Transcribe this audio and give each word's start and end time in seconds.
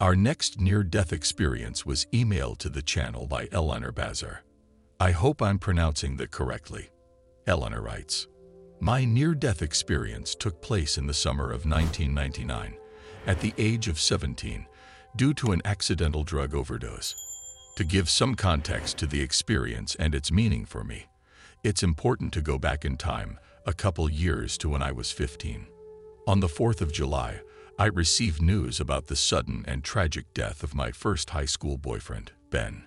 Our 0.00 0.14
next 0.14 0.60
near-death 0.60 1.12
experience 1.12 1.84
was 1.84 2.06
emailed 2.12 2.58
to 2.58 2.68
the 2.68 2.82
channel 2.82 3.26
by 3.26 3.48
Eleanor 3.50 3.90
Bazar. 3.90 4.44
I 5.00 5.10
hope 5.10 5.42
I'm 5.42 5.58
pronouncing 5.58 6.18
that 6.18 6.30
correctly. 6.30 6.90
Eleanor 7.48 7.82
writes, 7.82 8.28
My 8.78 9.04
near-death 9.04 9.60
experience 9.60 10.36
took 10.36 10.62
place 10.62 10.98
in 10.98 11.08
the 11.08 11.14
summer 11.14 11.46
of 11.46 11.66
1999, 11.66 12.76
at 13.26 13.40
the 13.40 13.52
age 13.58 13.88
of 13.88 13.98
17, 13.98 14.66
due 15.16 15.34
to 15.34 15.50
an 15.50 15.62
accidental 15.64 16.22
drug 16.22 16.54
overdose. 16.54 17.16
To 17.76 17.82
give 17.82 18.08
some 18.08 18.36
context 18.36 18.98
to 18.98 19.06
the 19.08 19.20
experience 19.20 19.96
and 19.96 20.14
its 20.14 20.30
meaning 20.30 20.64
for 20.64 20.84
me, 20.84 21.06
it's 21.64 21.82
important 21.82 22.32
to 22.34 22.40
go 22.40 22.56
back 22.56 22.84
in 22.84 22.98
time 22.98 23.40
a 23.66 23.72
couple 23.72 24.08
years 24.08 24.56
to 24.58 24.68
when 24.68 24.80
I 24.80 24.92
was 24.92 25.10
15. 25.10 25.66
On 26.28 26.38
the 26.38 26.46
4th 26.46 26.82
of 26.82 26.92
July, 26.92 27.40
I 27.80 27.86
received 27.86 28.42
news 28.42 28.80
about 28.80 29.06
the 29.06 29.14
sudden 29.14 29.64
and 29.68 29.84
tragic 29.84 30.34
death 30.34 30.64
of 30.64 30.74
my 30.74 30.90
first 30.90 31.30
high 31.30 31.44
school 31.44 31.78
boyfriend, 31.78 32.32
Ben. 32.50 32.84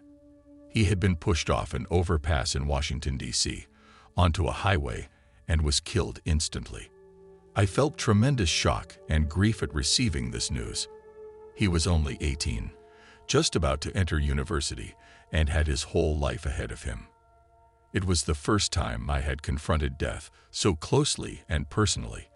He 0.68 0.84
had 0.84 1.00
been 1.00 1.16
pushed 1.16 1.50
off 1.50 1.74
an 1.74 1.88
overpass 1.90 2.56
in 2.56 2.68
Washington, 2.68 3.16
D.C., 3.16 3.68
onto 4.18 4.48
a 4.48 4.52
highway 4.52 5.08
and 5.48 5.62
was 5.62 5.80
killed 5.80 6.20
instantly. 6.26 6.92
I 7.56 7.68
felt 7.68 7.98
tremendous 7.98 8.50
shock 8.50 8.98
and 9.08 9.30
grief 9.30 9.64
at 9.64 9.74
receiving 9.74 10.32
this 10.32 10.52
news. 10.52 10.90
He 11.56 11.70
was 11.70 11.88
only 11.88 12.18
18, 12.20 12.72
just 13.28 13.56
about 13.56 13.80
to 13.82 13.96
enter 13.96 14.20
university, 14.20 14.94
and 15.32 15.48
had 15.48 15.68
his 15.68 15.84
whole 15.84 16.18
life 16.18 16.46
ahead 16.46 16.70
of 16.70 16.84
him. 16.84 17.08
It 17.94 18.04
was 18.04 18.24
the 18.24 18.36
first 18.36 18.74
time 18.74 19.10
I 19.10 19.22
had 19.22 19.42
confronted 19.42 19.98
death 19.98 20.30
so 20.50 20.76
closely 20.76 21.44
and 21.48 21.70
personally 21.70 22.28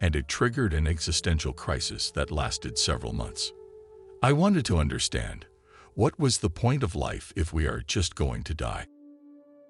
and 0.00 0.16
it 0.16 0.28
triggered 0.28 0.74
an 0.74 0.86
existential 0.86 1.52
crisis 1.52 2.10
that 2.12 2.30
lasted 2.30 2.78
several 2.78 3.12
months. 3.12 3.52
I 4.22 4.32
wanted 4.32 4.64
to 4.66 4.78
understand, 4.78 5.46
what 5.94 6.18
was 6.18 6.38
the 6.38 6.50
point 6.50 6.82
of 6.82 6.94
life 6.94 7.32
if 7.36 7.52
we 7.52 7.66
are 7.66 7.80
just 7.80 8.14
going 8.14 8.42
to 8.44 8.54
die? 8.54 8.86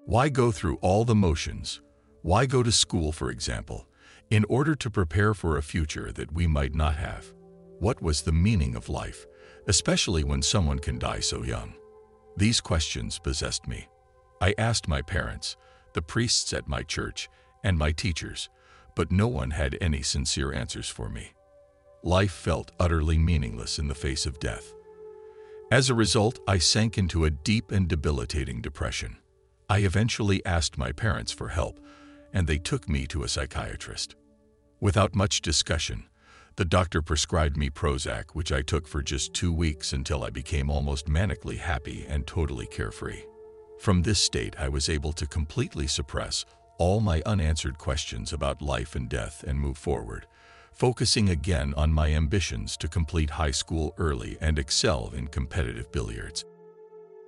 Why 0.05 0.29
go 0.29 0.51
through 0.51 0.77
all 0.81 1.05
the 1.05 1.15
motions? 1.15 1.81
Why 2.21 2.45
go 2.45 2.63
to 2.63 2.71
school, 2.71 3.11
for 3.11 3.29
example, 3.29 3.87
in 4.29 4.45
order 4.49 4.75
to 4.75 4.89
prepare 4.89 5.33
for 5.33 5.57
a 5.57 5.63
future 5.63 6.11
that 6.11 6.33
we 6.33 6.47
might 6.47 6.73
not 6.73 6.95
have? 6.95 7.33
What 7.79 8.01
was 8.01 8.21
the 8.21 8.31
meaning 8.31 8.75
of 8.75 8.89
life, 8.89 9.25
especially 9.67 10.23
when 10.23 10.41
someone 10.41 10.79
can 10.79 10.97
die 10.97 11.19
so 11.19 11.43
young? 11.43 11.73
These 12.37 12.61
questions 12.61 13.19
possessed 13.19 13.67
me. 13.67 13.87
I 14.41 14.55
asked 14.57 14.87
my 14.87 15.01
parents, 15.01 15.57
the 15.93 16.01
priests 16.01 16.53
at 16.53 16.67
my 16.67 16.81
church, 16.83 17.29
and 17.63 17.77
my 17.77 17.91
teachers, 17.91 18.49
but 18.95 19.11
no 19.11 19.27
one 19.27 19.51
had 19.51 19.77
any 19.81 20.01
sincere 20.01 20.53
answers 20.53 20.89
for 20.89 21.09
me. 21.09 21.33
Life 22.03 22.31
felt 22.31 22.71
utterly 22.79 23.17
meaningless 23.17 23.77
in 23.79 23.87
the 23.87 23.95
face 23.95 24.25
of 24.25 24.39
death. 24.39 24.73
As 25.71 25.89
a 25.89 25.95
result, 25.95 26.39
I 26.47 26.59
sank 26.59 26.97
into 26.97 27.25
a 27.25 27.31
deep 27.31 27.71
and 27.71 27.87
debilitating 27.87 28.61
depression. 28.61 29.17
I 29.69 29.79
eventually 29.79 30.45
asked 30.45 30.77
my 30.77 30.91
parents 30.91 31.31
for 31.31 31.49
help, 31.49 31.79
and 32.31 32.47
they 32.47 32.59
took 32.59 32.87
me 32.87 33.07
to 33.07 33.23
a 33.23 33.27
psychiatrist. 33.27 34.15
Without 34.79 35.15
much 35.15 35.41
discussion, 35.41 36.05
the 36.57 36.65
doctor 36.65 37.01
prescribed 37.01 37.57
me 37.57 37.69
Prozac, 37.69 38.31
which 38.33 38.51
I 38.51 38.61
took 38.61 38.87
for 38.87 39.01
just 39.01 39.33
two 39.33 39.51
weeks 39.51 39.91
until 39.91 40.23
I 40.23 40.29
became 40.29 40.69
almost 40.69 41.07
manically 41.07 41.57
happy 41.57 42.05
and 42.07 42.25
totally 42.25 42.67
carefree. 42.67 43.23
From 43.79 44.03
this 44.03 44.19
state, 44.19 44.55
I 44.57 44.69
was 44.69 44.87
able 44.87 45.11
to 45.13 45.27
completely 45.27 45.87
suppress 45.87 46.45
all 46.77 46.99
my 46.99 47.21
unanswered 47.25 47.77
questions 47.77 48.33
about 48.33 48.61
life 48.61 48.95
and 48.95 49.09
death 49.09 49.43
and 49.47 49.59
move 49.59 49.77
forward, 49.77 50.27
focusing 50.71 51.29
again 51.29 51.73
on 51.75 51.93
my 51.93 52.13
ambitions 52.13 52.75
to 52.77 52.87
complete 52.87 53.29
high 53.29 53.51
school 53.51 53.93
early 53.97 54.37
and 54.41 54.59
excel 54.59 55.11
in 55.15 55.27
competitive 55.27 55.91
billiards. 55.91 56.45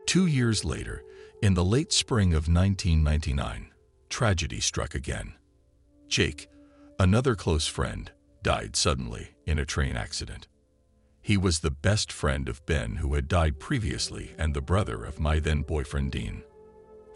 Two 0.05 0.25
years 0.25 0.65
later, 0.65 1.03
in 1.41 1.53
the 1.53 1.63
late 1.63 1.93
spring 1.93 2.33
of 2.33 2.47
1999, 2.47 3.71
tragedy 4.09 4.59
struck 4.59 4.95
again. 4.95 5.33
Jake, 6.07 6.49
another 6.99 7.35
close 7.35 7.67
friend, 7.67 8.11
died 8.41 8.75
suddenly 8.75 9.29
in 9.45 9.59
a 9.59 9.65
train 9.65 9.95
accident. 9.95 10.47
He 11.21 11.35
was 11.35 11.59
the 11.59 11.71
best 11.71 12.11
friend 12.11 12.47
of 12.47 12.65
Ben 12.65 12.95
who 12.95 13.13
had 13.13 13.27
died 13.27 13.59
previously 13.59 14.33
and 14.37 14.53
the 14.53 14.61
brother 14.61 15.03
of 15.03 15.19
my 15.19 15.39
then 15.39 15.61
boyfriend 15.61 16.13
Dean. 16.13 16.43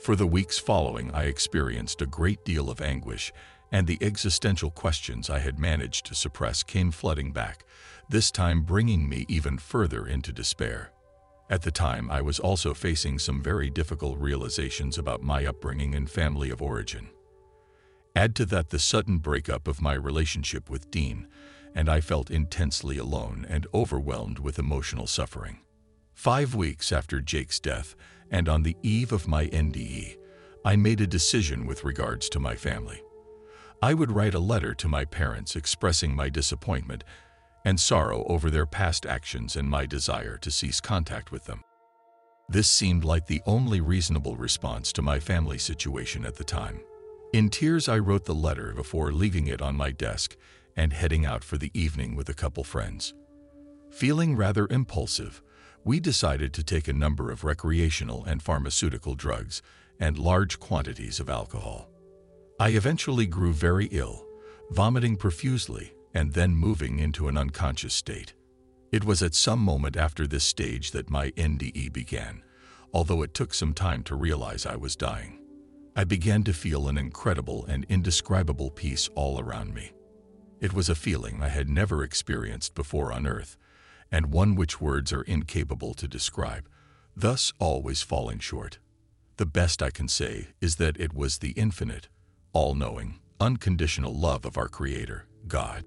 For 0.02 0.16
the 0.16 0.26
weeks 0.26 0.58
following, 0.58 1.12
I 1.12 1.26
experienced 1.26 2.02
a 2.02 2.08
great 2.08 2.44
deal 2.44 2.72
of 2.72 2.82
anguish, 2.82 3.32
and 3.72 3.86
the 3.86 4.00
existential 4.02 4.72
questions 4.72 5.30
I 5.30 5.38
had 5.38 5.60
managed 5.60 6.08
to 6.08 6.16
suppress 6.16 6.64
came 6.64 6.90
flooding 6.90 7.32
back, 7.32 7.66
this 8.10 8.32
time 8.32 8.64
bringing 8.64 9.08
me 9.08 9.26
even 9.28 9.60
further 9.60 10.08
into 10.08 10.34
despair. 10.34 10.92
At 11.52 11.62
the 11.62 11.70
time, 11.70 12.10
I 12.10 12.24
was 12.24 12.40
also 12.40 12.74
facing 12.74 13.20
some 13.20 13.44
very 13.44 13.70
difficult 13.70 14.18
realizations 14.18 14.98
about 14.98 15.22
my 15.22 15.46
upbringing 15.46 15.94
and 15.94 16.10
family 16.10 16.50
of 16.50 16.64
origin. 16.64 17.10
Add 18.16 18.36
to 18.38 18.46
that 18.48 18.70
the 18.72 18.80
sudden 18.80 19.20
breakup 19.20 19.68
of 19.68 19.84
my 19.84 19.94
relationship 19.94 20.68
with 20.68 20.90
Dean, 20.90 21.28
and 21.76 21.88
I 21.88 22.02
felt 22.02 22.32
intensely 22.32 22.98
alone 22.98 23.46
and 23.48 23.68
overwhelmed 23.72 24.40
with 24.40 24.58
emotional 24.58 25.06
suffering. 25.06 25.60
Five 26.22 26.54
weeks 26.54 26.92
after 26.92 27.20
Jake's 27.20 27.60
death, 27.60 27.96
and 28.30 28.48
on 28.48 28.62
the 28.62 28.78
eve 28.84 29.12
of 29.12 29.28
my 29.28 29.48
NDE, 29.48 30.18
I 30.64 30.76
made 30.76 31.02
a 31.02 31.08
decision 31.08 31.66
with 31.66 31.84
regards 31.84 32.30
to 32.30 32.40
my 32.40 32.56
family. 32.56 33.02
I 33.82 33.96
would 33.96 34.12
write 34.12 34.36
a 34.36 34.40
letter 34.40 34.76
to 34.76 34.88
my 34.88 35.04
parents 35.04 35.56
expressing 35.56 36.16
my 36.16 36.30
disappointment 36.30 37.04
and 37.66 37.80
sorrow 37.80 38.24
over 38.26 38.52
their 38.52 38.68
past 38.68 39.08
actions 39.08 39.56
and 39.56 39.68
my 39.68 39.88
desire 39.88 40.38
to 40.44 40.52
cease 40.52 40.80
contact 40.80 41.32
with 41.32 41.46
them. 41.46 41.64
This 42.48 42.70
seemed 42.70 43.04
like 43.04 43.26
the 43.26 43.42
only 43.48 43.82
reasonable 43.82 44.36
response 44.36 44.94
to 44.94 45.02
my 45.02 45.20
family 45.20 45.58
situation 45.58 46.24
at 46.24 46.36
the 46.36 46.44
time. 46.44 46.82
In 47.34 47.50
tears, 47.50 47.90
I 47.90 47.98
wrote 47.98 48.26
the 48.26 48.36
letter 48.36 48.74
before 48.76 49.12
leaving 49.12 49.48
it 49.48 49.60
on 49.60 49.76
my 49.76 49.90
desk 49.90 50.36
and 50.78 50.94
heading 50.94 51.26
out 51.26 51.44
for 51.44 51.58
the 51.58 51.72
evening 51.74 52.16
with 52.16 52.30
a 52.30 52.36
couple 52.36 52.64
friends. 52.64 53.16
Feeling 53.90 54.36
rather 54.36 54.68
impulsive, 54.70 55.42
we 55.84 56.00
decided 56.00 56.54
to 56.54 56.64
take 56.64 56.88
a 56.88 56.94
number 56.94 57.32
of 57.32 57.44
recreational 57.44 58.24
and 58.26 58.42
pharmaceutical 58.42 59.16
drugs 59.16 59.62
and 60.00 60.18
large 60.18 60.60
quantities 60.60 61.20
of 61.20 61.30
alcohol. 61.30 61.90
I 62.60 62.70
eventually 62.70 63.26
grew 63.26 63.54
very 63.54 63.88
ill, 63.88 64.26
vomiting 64.70 65.16
profusely 65.18 65.94
and 66.14 66.34
then 66.34 66.56
moving 66.56 67.00
into 67.00 67.28
an 67.28 67.38
unconscious 67.38 67.94
state. 67.94 68.34
It 68.92 69.06
was 69.06 69.24
at 69.24 69.34
some 69.34 69.60
moment 69.60 69.96
after 69.96 70.28
this 70.28 70.44
stage 70.44 70.92
that 70.92 71.10
my 71.10 71.32
NDE 71.32 71.94
began, 71.94 72.44
although 72.94 73.22
it 73.22 73.34
took 73.34 73.54
some 73.54 73.74
time 73.74 74.04
to 74.04 74.16
realize 74.16 74.66
I 74.66 74.76
was 74.76 74.96
dying. 74.96 75.40
I 75.96 76.04
began 76.04 76.44
to 76.44 76.54
feel 76.54 76.88
an 76.88 76.98
incredible 76.98 77.66
and 77.66 77.86
indescribable 77.90 78.70
peace 78.70 79.10
all 79.16 79.40
around 79.40 79.74
me. 79.74 79.92
It 80.60 80.74
was 80.74 80.90
a 80.90 80.96
feeling 80.96 81.42
I 81.42 81.48
had 81.48 81.70
never 81.70 82.04
experienced 82.04 82.76
before 82.76 83.12
on 83.12 83.26
Earth, 83.26 83.58
and 84.12 84.34
one 84.34 84.56
which 84.56 84.82
words 84.82 85.14
are 85.14 85.22
incapable 85.24 85.94
to 85.94 86.08
describe, 86.08 86.68
thus 87.16 87.54
always 87.60 88.02
falling 88.02 88.40
short. 88.40 88.80
The 89.38 89.46
best 89.46 89.82
I 89.82 89.90
can 89.90 90.08
say 90.08 90.50
is 90.60 90.76
that 90.76 91.00
it 91.00 91.14
was 91.14 91.38
the 91.38 91.52
infinite, 91.52 92.10
all-knowing, 92.54 93.20
unconditional 93.40 94.14
love 94.14 94.46
of 94.46 94.58
our 94.58 94.68
Creator, 94.68 95.26
God. 95.48 95.86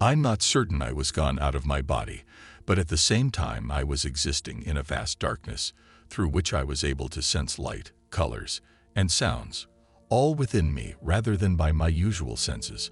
I'm 0.00 0.20
not 0.20 0.42
certain 0.42 0.82
I 0.82 0.92
was 0.92 1.10
gone 1.10 1.38
out 1.38 1.54
of 1.54 1.66
my 1.66 1.82
body, 1.82 2.24
but 2.66 2.78
at 2.78 2.88
the 2.88 2.96
same 2.96 3.30
time 3.30 3.70
I 3.70 3.84
was 3.84 4.04
existing 4.04 4.62
in 4.62 4.76
a 4.76 4.82
vast 4.82 5.18
darkness, 5.18 5.72
through 6.10 6.28
which 6.28 6.52
I 6.52 6.64
was 6.64 6.84
able 6.84 7.08
to 7.08 7.22
sense 7.22 7.58
light, 7.58 7.92
colors, 8.10 8.60
and 8.94 9.10
sounds, 9.10 9.66
all 10.08 10.34
within 10.34 10.74
me 10.74 10.94
rather 11.00 11.36
than 11.36 11.56
by 11.56 11.72
my 11.72 11.88
usual 11.88 12.36
senses, 12.36 12.90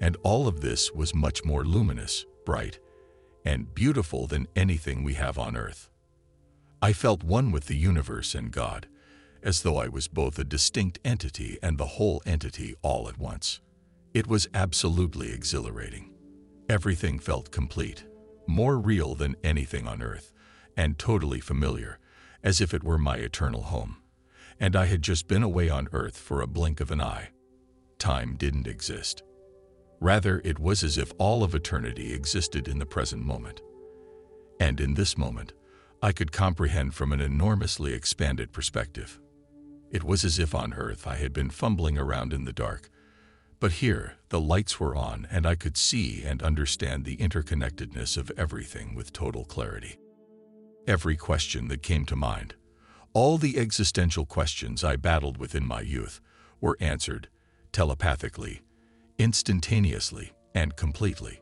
and 0.00 0.16
all 0.22 0.46
of 0.46 0.60
this 0.60 0.92
was 0.92 1.14
much 1.14 1.44
more 1.44 1.64
luminous, 1.64 2.26
bright, 2.44 2.78
and 3.44 3.74
beautiful 3.74 4.26
than 4.26 4.48
anything 4.56 5.04
we 5.04 5.14
have 5.14 5.38
on 5.38 5.56
earth. 5.56 5.90
I 6.80 6.92
felt 6.92 7.22
one 7.22 7.50
with 7.50 7.66
the 7.66 7.76
universe 7.76 8.34
and 8.34 8.50
God, 8.50 8.88
as 9.42 9.62
though 9.62 9.76
I 9.76 9.88
was 9.88 10.08
both 10.08 10.38
a 10.38 10.44
distinct 10.44 10.98
entity 11.04 11.58
and 11.62 11.76
the 11.76 11.86
whole 11.86 12.22
entity 12.24 12.74
all 12.82 13.08
at 13.08 13.18
once. 13.18 13.60
It 14.14 14.26
was 14.26 14.48
absolutely 14.54 15.32
exhilarating. 15.32 16.10
Everything 16.68 17.18
felt 17.18 17.50
complete, 17.50 18.04
more 18.46 18.78
real 18.78 19.14
than 19.14 19.36
anything 19.44 19.86
on 19.86 20.02
earth, 20.02 20.32
and 20.76 20.98
totally 20.98 21.40
familiar, 21.40 21.98
as 22.42 22.60
if 22.60 22.72
it 22.72 22.84
were 22.84 22.98
my 22.98 23.16
eternal 23.16 23.62
home. 23.62 23.96
And 24.58 24.76
I 24.76 24.86
had 24.86 25.02
just 25.02 25.28
been 25.28 25.42
away 25.42 25.68
on 25.68 25.88
earth 25.92 26.16
for 26.16 26.40
a 26.40 26.46
blink 26.46 26.80
of 26.80 26.90
an 26.90 27.00
eye. 27.00 27.30
Time 27.98 28.36
didn't 28.36 28.66
exist. 28.66 29.22
Rather, 30.00 30.40
it 30.44 30.58
was 30.58 30.84
as 30.84 30.98
if 30.98 31.12
all 31.18 31.42
of 31.42 31.54
eternity 31.54 32.12
existed 32.12 32.68
in 32.68 32.78
the 32.78 32.86
present 32.86 33.24
moment. 33.24 33.62
And 34.60 34.80
in 34.80 34.94
this 34.94 35.16
moment, 35.16 35.52
I 36.02 36.12
could 36.12 36.32
comprehend 36.32 36.94
from 36.94 37.12
an 37.12 37.20
enormously 37.20 37.94
expanded 37.94 38.52
perspective. 38.52 39.18
It 39.90 40.04
was 40.04 40.24
as 40.24 40.38
if 40.38 40.54
on 40.54 40.74
earth 40.74 41.06
I 41.06 41.16
had 41.16 41.32
been 41.32 41.50
fumbling 41.50 41.96
around 41.96 42.32
in 42.32 42.44
the 42.44 42.52
dark, 42.52 42.90
But 43.64 43.72
here, 43.72 44.16
the 44.28 44.40
lights 44.40 44.78
were 44.78 44.94
on 44.94 45.26
and 45.30 45.46
I 45.46 45.54
could 45.54 45.78
see 45.78 46.22
and 46.22 46.42
understand 46.42 47.06
the 47.06 47.16
interconnectedness 47.16 48.18
of 48.18 48.30
everything 48.36 48.94
with 48.94 49.10
total 49.10 49.46
clarity. 49.46 49.96
Every 50.86 51.16
question 51.16 51.68
that 51.68 51.82
came 51.82 52.04
to 52.06 52.14
mind, 52.14 52.56
all 53.14 53.38
the 53.38 53.58
existential 53.58 54.26
questions 54.26 54.84
I 54.84 54.96
battled 54.96 55.38
with 55.38 55.54
in 55.54 55.66
my 55.66 55.80
youth, 55.80 56.20
were 56.60 56.76
answered 56.78 57.28
telepathically, 57.72 58.60
instantaneously, 59.18 60.32
and 60.54 60.76
completely. 60.76 61.40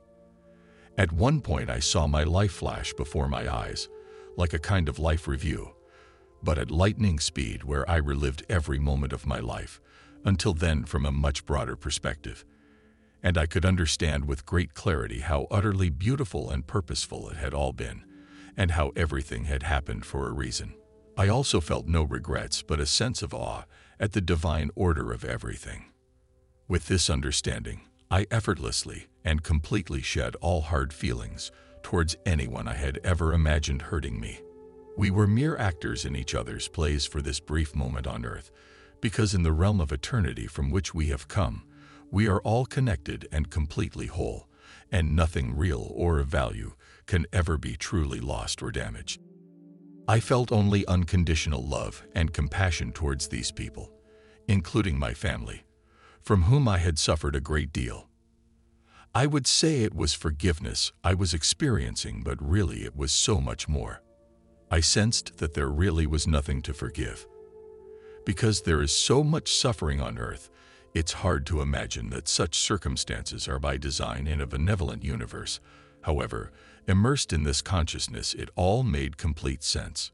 At 0.98 1.12
one 1.12 1.40
point 1.40 1.70
I 1.70 1.78
saw 1.78 2.06
my 2.06 2.24
life 2.24 2.52
flash 2.52 2.92
before 2.94 3.28
my 3.28 3.52
eyes, 3.52 3.88
like 4.36 4.52
a 4.52 4.58
kind 4.58 4.88
of 4.88 4.98
life 4.98 5.26
review, 5.26 5.74
but 6.42 6.58
at 6.58 6.70
lightning 6.70 7.18
speed 7.18 7.64
where 7.64 7.88
I 7.88 7.96
relived 7.96 8.44
every 8.48 8.78
moment 8.78 9.12
of 9.12 9.26
my 9.26 9.38
life, 9.38 9.80
until 10.24 10.54
then 10.54 10.84
from 10.84 11.06
a 11.06 11.12
much 11.12 11.46
broader 11.46 11.76
perspective. 11.76 12.44
And 13.22 13.38
I 13.38 13.46
could 13.46 13.64
understand 13.64 14.24
with 14.26 14.46
great 14.46 14.74
clarity 14.74 15.20
how 15.20 15.46
utterly 15.50 15.90
beautiful 15.90 16.50
and 16.50 16.66
purposeful 16.66 17.28
it 17.28 17.36
had 17.36 17.54
all 17.54 17.72
been, 17.72 18.04
and 18.56 18.72
how 18.72 18.92
everything 18.96 19.44
had 19.44 19.62
happened 19.62 20.04
for 20.04 20.28
a 20.28 20.32
reason. 20.32 20.74
I 21.16 21.28
also 21.28 21.60
felt 21.60 21.86
no 21.86 22.02
regrets 22.02 22.62
but 22.62 22.80
a 22.80 22.86
sense 22.86 23.22
of 23.22 23.34
awe 23.34 23.64
at 24.00 24.12
the 24.12 24.20
divine 24.20 24.70
order 24.74 25.12
of 25.12 25.24
everything. 25.24 25.91
With 26.68 26.86
this 26.86 27.10
understanding, 27.10 27.82
I 28.10 28.26
effortlessly 28.30 29.06
and 29.24 29.42
completely 29.42 30.00
shed 30.00 30.36
all 30.36 30.60
hard 30.60 30.92
feelings 30.92 31.50
towards 31.82 32.16
anyone 32.24 32.68
I 32.68 32.74
had 32.74 33.00
ever 33.02 33.32
imagined 33.32 33.82
hurting 33.82 34.20
me. 34.20 34.40
We 34.96 35.10
were 35.10 35.26
mere 35.26 35.56
actors 35.56 36.04
in 36.04 36.14
each 36.14 36.34
other's 36.34 36.68
plays 36.68 37.04
for 37.04 37.20
this 37.20 37.40
brief 37.40 37.74
moment 37.74 38.06
on 38.06 38.24
earth, 38.24 38.50
because 39.00 39.34
in 39.34 39.42
the 39.42 39.52
realm 39.52 39.80
of 39.80 39.90
eternity 39.90 40.46
from 40.46 40.70
which 40.70 40.94
we 40.94 41.08
have 41.08 41.28
come, 41.28 41.64
we 42.10 42.28
are 42.28 42.40
all 42.40 42.64
connected 42.66 43.26
and 43.32 43.50
completely 43.50 44.06
whole, 44.06 44.46
and 44.90 45.16
nothing 45.16 45.56
real 45.56 45.90
or 45.94 46.20
of 46.20 46.28
value 46.28 46.74
can 47.06 47.26
ever 47.32 47.58
be 47.58 47.74
truly 47.76 48.20
lost 48.20 48.62
or 48.62 48.70
damaged. 48.70 49.20
I 50.06 50.20
felt 50.20 50.52
only 50.52 50.86
unconditional 50.86 51.66
love 51.66 52.04
and 52.14 52.32
compassion 52.32 52.92
towards 52.92 53.28
these 53.28 53.50
people, 53.50 53.90
including 54.46 54.98
my 54.98 55.14
family, 55.14 55.64
from 56.22 56.44
whom 56.44 56.68
I 56.68 56.78
had 56.78 56.98
suffered 56.98 57.34
a 57.34 57.40
great 57.40 57.72
deal. 57.72 58.08
I 59.14 59.26
would 59.26 59.46
say 59.46 59.82
it 59.82 59.94
was 59.94 60.14
forgiveness 60.14 60.92
I 61.04 61.14
was 61.14 61.34
experiencing, 61.34 62.22
but 62.22 62.40
really 62.40 62.84
it 62.84 62.96
was 62.96 63.12
so 63.12 63.40
much 63.40 63.68
more. 63.68 64.02
I 64.70 64.80
sensed 64.80 65.36
that 65.36 65.52
there 65.52 65.68
really 65.68 66.06
was 66.06 66.26
nothing 66.26 66.62
to 66.62 66.72
forgive. 66.72 67.26
Because 68.24 68.62
there 68.62 68.80
is 68.80 68.96
so 68.96 69.22
much 69.22 69.52
suffering 69.52 70.00
on 70.00 70.16
earth, 70.16 70.48
it's 70.94 71.12
hard 71.12 71.44
to 71.46 71.60
imagine 71.60 72.10
that 72.10 72.28
such 72.28 72.58
circumstances 72.58 73.48
are 73.48 73.58
by 73.58 73.76
design 73.76 74.26
in 74.26 74.40
a 74.40 74.46
benevolent 74.46 75.04
universe. 75.04 75.60
However, 76.02 76.52
immersed 76.86 77.32
in 77.32 77.42
this 77.42 77.62
consciousness, 77.62 78.32
it 78.34 78.48
all 78.56 78.82
made 78.82 79.16
complete 79.16 79.62
sense. 79.62 80.12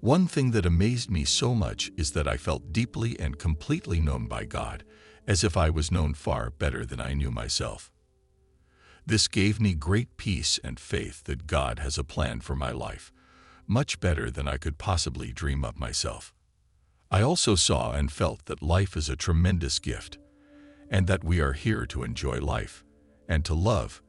One 0.00 0.26
thing 0.26 0.50
that 0.50 0.66
amazed 0.66 1.10
me 1.10 1.24
so 1.24 1.54
much 1.54 1.90
is 1.96 2.12
that 2.12 2.28
I 2.28 2.36
felt 2.36 2.72
deeply 2.72 3.18
and 3.18 3.38
completely 3.38 4.00
known 4.00 4.26
by 4.26 4.44
God, 4.44 4.84
as 5.26 5.42
if 5.42 5.56
I 5.56 5.70
was 5.70 5.90
known 5.90 6.14
far 6.14 6.50
better 6.50 6.86
than 6.86 7.00
I 7.00 7.14
knew 7.14 7.30
myself. 7.30 7.90
This 9.04 9.28
gave 9.28 9.60
me 9.60 9.74
great 9.74 10.16
peace 10.16 10.58
and 10.64 10.80
faith 10.80 11.24
that 11.24 11.46
God 11.46 11.78
has 11.78 11.96
a 11.96 12.04
plan 12.04 12.40
for 12.40 12.56
my 12.56 12.70
life, 12.70 13.12
much 13.66 14.00
better 14.00 14.30
than 14.30 14.48
I 14.48 14.56
could 14.56 14.78
possibly 14.78 15.32
dream 15.32 15.64
up 15.64 15.78
myself. 15.78 16.32
I 17.10 17.22
also 17.22 17.54
saw 17.54 17.92
and 17.92 18.10
felt 18.10 18.46
that 18.46 18.62
life 18.62 18.96
is 18.96 19.08
a 19.08 19.16
tremendous 19.16 19.78
gift, 19.78 20.18
and 20.90 21.06
that 21.06 21.24
we 21.24 21.40
are 21.40 21.52
here 21.52 21.86
to 21.86 22.02
enjoy 22.02 22.40
life, 22.40 22.84
and 23.28 23.44
to 23.44 23.54
love, 23.54 24.02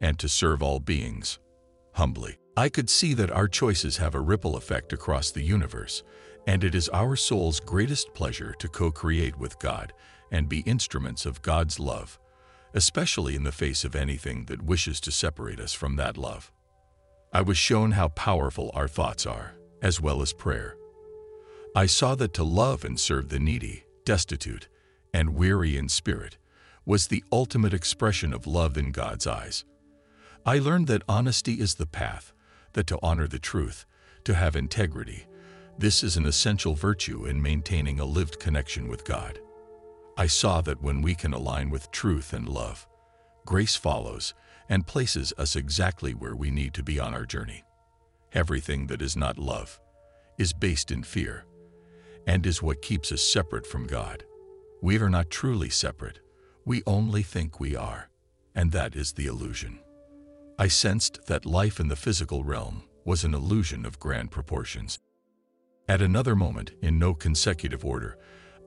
and 0.00 0.18
to 0.20 0.28
serve 0.28 0.62
all 0.62 0.78
beings, 0.78 1.38
humbly. 1.94 2.38
I 2.56 2.68
could 2.68 2.90
see 2.90 3.14
that 3.14 3.30
our 3.30 3.48
choices 3.48 3.96
have 3.96 4.14
a 4.14 4.20
ripple 4.20 4.56
effect 4.56 4.92
across 4.92 5.30
the 5.30 5.42
universe, 5.42 6.02
and 6.46 6.62
it 6.64 6.74
is 6.74 6.88
our 6.90 7.16
soul's 7.16 7.60
greatest 7.60 8.14
pleasure 8.14 8.54
to 8.58 8.68
co-create 8.68 9.36
with 9.36 9.58
God 9.58 9.92
and 10.30 10.48
be 10.48 10.60
instruments 10.60 11.26
of 11.26 11.42
God's 11.42 11.78
love, 11.78 12.18
especially 12.74 13.34
in 13.34 13.44
the 13.44 13.52
face 13.52 13.84
of 13.84 13.96
anything 13.96 14.46
that 14.46 14.62
wishes 14.62 15.00
to 15.00 15.10
separate 15.10 15.60
us 15.60 15.72
from 15.72 15.96
that 15.96 16.16
love. 16.16 16.52
I 17.32 17.42
was 17.42 17.58
shown 17.58 17.92
how 17.92 18.08
powerful 18.08 18.70
our 18.74 18.88
thoughts 18.88 19.26
are, 19.26 19.54
as 19.82 20.00
well 20.00 20.22
as 20.22 20.32
prayer. 20.32 20.76
I 21.74 21.86
saw 21.86 22.14
that 22.16 22.34
to 22.34 22.44
love 22.44 22.84
and 22.84 22.98
serve 22.98 23.28
the 23.28 23.38
needy, 23.38 23.84
destitute, 24.04 24.68
and 25.12 25.34
weary 25.34 25.76
in 25.76 25.88
spirit 25.88 26.38
was 26.84 27.06
the 27.06 27.24
ultimate 27.30 27.74
expression 27.74 28.32
of 28.32 28.46
love 28.46 28.78
in 28.78 28.92
God's 28.92 29.26
eyes. 29.26 29.64
I 30.46 30.58
learned 30.58 30.86
that 30.86 31.02
honesty 31.08 31.54
is 31.54 31.74
the 31.74 31.86
path, 31.86 32.32
that 32.72 32.86
to 32.86 32.98
honor 33.02 33.28
the 33.28 33.38
truth, 33.38 33.84
to 34.24 34.34
have 34.34 34.56
integrity, 34.56 35.26
this 35.78 36.02
is 36.02 36.16
an 36.16 36.26
essential 36.26 36.74
virtue 36.74 37.24
in 37.24 37.40
maintaining 37.40 38.00
a 38.00 38.04
lived 38.04 38.40
connection 38.40 38.88
with 38.88 39.04
God. 39.04 39.38
I 40.18 40.26
saw 40.26 40.60
that 40.62 40.82
when 40.82 41.00
we 41.00 41.14
can 41.14 41.32
align 41.32 41.70
with 41.70 41.92
truth 41.92 42.32
and 42.32 42.48
love, 42.48 42.88
grace 43.46 43.76
follows 43.76 44.34
and 44.68 44.84
places 44.84 45.32
us 45.38 45.54
exactly 45.54 46.12
where 46.12 46.34
we 46.34 46.50
need 46.50 46.74
to 46.74 46.82
be 46.82 46.98
on 46.98 47.14
our 47.14 47.24
journey. 47.24 47.62
Everything 48.32 48.88
that 48.88 49.00
is 49.00 49.16
not 49.16 49.38
love 49.38 49.78
is 50.36 50.52
based 50.52 50.90
in 50.90 51.04
fear 51.04 51.44
and 52.26 52.44
is 52.44 52.60
what 52.60 52.82
keeps 52.82 53.12
us 53.12 53.22
separate 53.22 53.64
from 53.64 53.86
God. 53.86 54.24
We 54.82 54.98
are 54.98 55.08
not 55.08 55.30
truly 55.30 55.70
separate. 55.70 56.18
We 56.64 56.82
only 56.84 57.22
think 57.22 57.60
we 57.60 57.76
are, 57.76 58.10
and 58.56 58.72
that 58.72 58.96
is 58.96 59.12
the 59.12 59.26
illusion. 59.26 59.78
I 60.58 60.66
sensed 60.66 61.26
that 61.26 61.46
life 61.46 61.78
in 61.78 61.86
the 61.86 61.94
physical 61.94 62.42
realm 62.42 62.82
was 63.04 63.22
an 63.22 63.34
illusion 63.34 63.86
of 63.86 64.00
grand 64.00 64.32
proportions. 64.32 64.98
At 65.88 66.02
another 66.02 66.34
moment, 66.34 66.72
in 66.82 66.98
no 66.98 67.14
consecutive 67.14 67.84
order, 67.84 68.18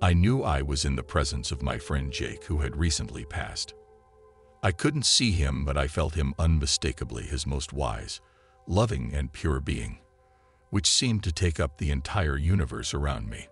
I 0.04 0.14
knew 0.14 0.42
I 0.42 0.64
was 0.64 0.84
in 0.84 0.96
the 0.96 1.04
presence 1.04 1.52
of 1.52 1.62
my 1.62 1.78
friend 1.78 2.12
Jake 2.12 2.46
who 2.46 2.58
had 2.58 2.76
recently 2.76 3.24
passed. 3.24 3.76
I 4.64 4.72
couldn't 4.72 5.06
see 5.06 5.32
him, 5.32 5.64
but 5.64 5.78
I 5.78 5.88
felt 5.88 6.16
him 6.16 6.34
unmistakably 6.40 7.24
his 7.24 7.46
most 7.46 7.72
wise, 7.72 8.20
loving, 8.66 9.14
and 9.14 9.32
pure 9.32 9.60
being, 9.60 10.00
which 10.72 10.90
seemed 10.90 11.24
to 11.26 11.32
take 11.32 11.60
up 11.60 11.78
the 11.78 11.92
entire 11.92 12.36
universe 12.36 12.96
around 12.96 13.30
me. 13.30 13.48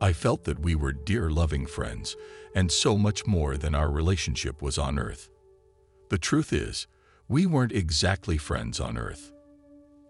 I 0.00 0.12
felt 0.12 0.44
that 0.44 0.60
we 0.60 0.76
were 0.76 0.92
dear, 0.92 1.28
loving 1.28 1.66
friends, 1.66 2.14
and 2.54 2.70
so 2.70 2.96
much 2.96 3.26
more 3.26 3.56
than 3.56 3.74
our 3.74 3.90
relationship 3.90 4.62
was 4.62 4.78
on 4.78 4.96
earth. 4.96 5.28
The 6.08 6.18
truth 6.18 6.52
is, 6.52 6.86
we 7.26 7.46
weren't 7.46 7.72
exactly 7.72 8.38
friends 8.38 8.78
on 8.78 8.96
earth. 8.96 9.32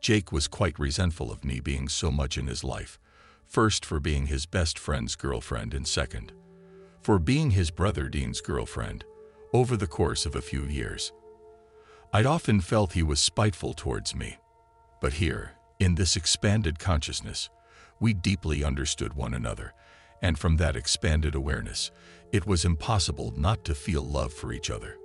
Jake 0.03 0.31
was 0.31 0.47
quite 0.47 0.79
resentful 0.79 1.33
of 1.33 1.43
me 1.43 1.61
being 1.61 1.89
so 1.89 2.11
much 2.11 2.37
in 2.37 2.49
his 2.49 2.65
life, 2.65 2.99
first 3.47 3.85
for 3.85 4.01
being 4.01 4.27
his 4.27 4.47
best 4.47 4.79
friend's 4.79 5.17
girlfriend, 5.17 5.75
and 5.75 5.87
second, 5.87 6.33
for 7.03 7.19
being 7.19 7.51
his 7.51 7.71
brother 7.71 8.09
Dean's 8.09 8.41
girlfriend 8.41 9.05
over 9.53 9.77
the 9.77 9.87
course 9.87 10.27
of 10.27 10.35
a 10.35 10.43
few 10.43 10.65
years. 10.65 11.13
I'd 12.13 12.27
often 12.27 12.61
felt 12.61 12.93
he 12.93 13.03
was 13.03 13.21
spiteful 13.21 13.75
towards 13.75 14.15
me, 14.15 14.39
but 15.01 15.15
here, 15.15 15.53
in 15.79 15.95
this 15.95 16.17
expanded 16.17 16.79
consciousness, 16.79 17.51
we 18.01 18.15
deeply 18.15 18.65
understood 18.65 19.15
one 19.15 19.35
another, 19.35 19.73
and 20.23 20.39
from 20.39 20.57
that 20.57 20.77
expanded 20.77 21.35
awareness, 21.35 21.91
it 22.33 22.47
was 22.47 22.65
impossible 22.65 23.33
not 23.37 23.65
to 23.65 23.75
feel 23.75 24.03
love 24.03 24.33
for 24.33 24.53
each 24.53 24.71
other. 24.71 24.97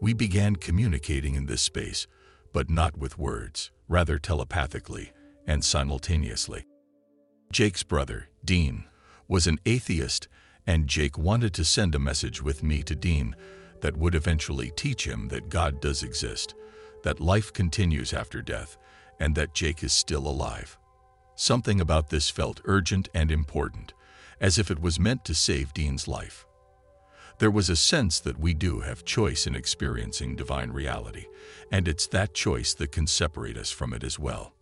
We 0.00 0.14
began 0.14 0.56
communicating 0.56 1.34
in 1.34 1.46
this 1.46 1.62
space, 1.62 2.06
but 2.52 2.70
not 2.70 2.96
with 2.96 3.18
words, 3.18 3.70
rather 3.88 4.18
telepathically 4.18 5.12
and 5.46 5.64
simultaneously. 5.64 6.64
Jake's 7.52 7.82
brother, 7.82 8.28
Dean, 8.44 8.84
was 9.28 9.46
an 9.46 9.58
atheist, 9.64 10.28
and 10.66 10.88
Jake 10.88 11.16
wanted 11.16 11.54
to 11.54 11.64
send 11.64 11.94
a 11.94 11.98
message 11.98 12.42
with 12.42 12.62
me 12.62 12.82
to 12.82 12.94
Dean 12.94 13.36
that 13.80 13.96
would 13.96 14.14
eventually 14.14 14.72
teach 14.76 15.06
him 15.06 15.28
that 15.28 15.48
God 15.48 15.80
does 15.80 16.02
exist, 16.02 16.54
that 17.02 17.20
life 17.20 17.52
continues 17.52 18.12
after 18.12 18.42
death, 18.42 18.76
and 19.20 19.34
that 19.34 19.54
Jake 19.54 19.82
is 19.84 19.92
still 19.92 20.26
alive. 20.26 20.76
Something 21.36 21.80
about 21.80 22.10
this 22.10 22.30
felt 22.30 22.60
urgent 22.64 23.08
and 23.14 23.30
important, 23.30 23.94
as 24.40 24.58
if 24.58 24.70
it 24.70 24.80
was 24.80 24.98
meant 24.98 25.24
to 25.26 25.34
save 25.34 25.72
Dean's 25.72 26.08
life. 26.08 26.46
There 27.38 27.50
was 27.50 27.70
a 27.70 27.76
sense 27.76 28.18
that 28.20 28.40
we 28.40 28.54
do 28.54 28.80
have 28.80 29.04
choice 29.04 29.46
in 29.46 29.54
experiencing 29.54 30.36
divine 30.36 30.72
reality, 30.72 31.26
and 31.70 31.86
it's 31.86 32.06
that 32.08 32.34
choice 32.34 32.74
that 32.74 32.92
can 32.92 33.06
separate 33.06 33.56
us 33.56 33.70
from 33.70 33.92
it 33.92 34.02
as 34.02 34.18
well. 34.18 34.55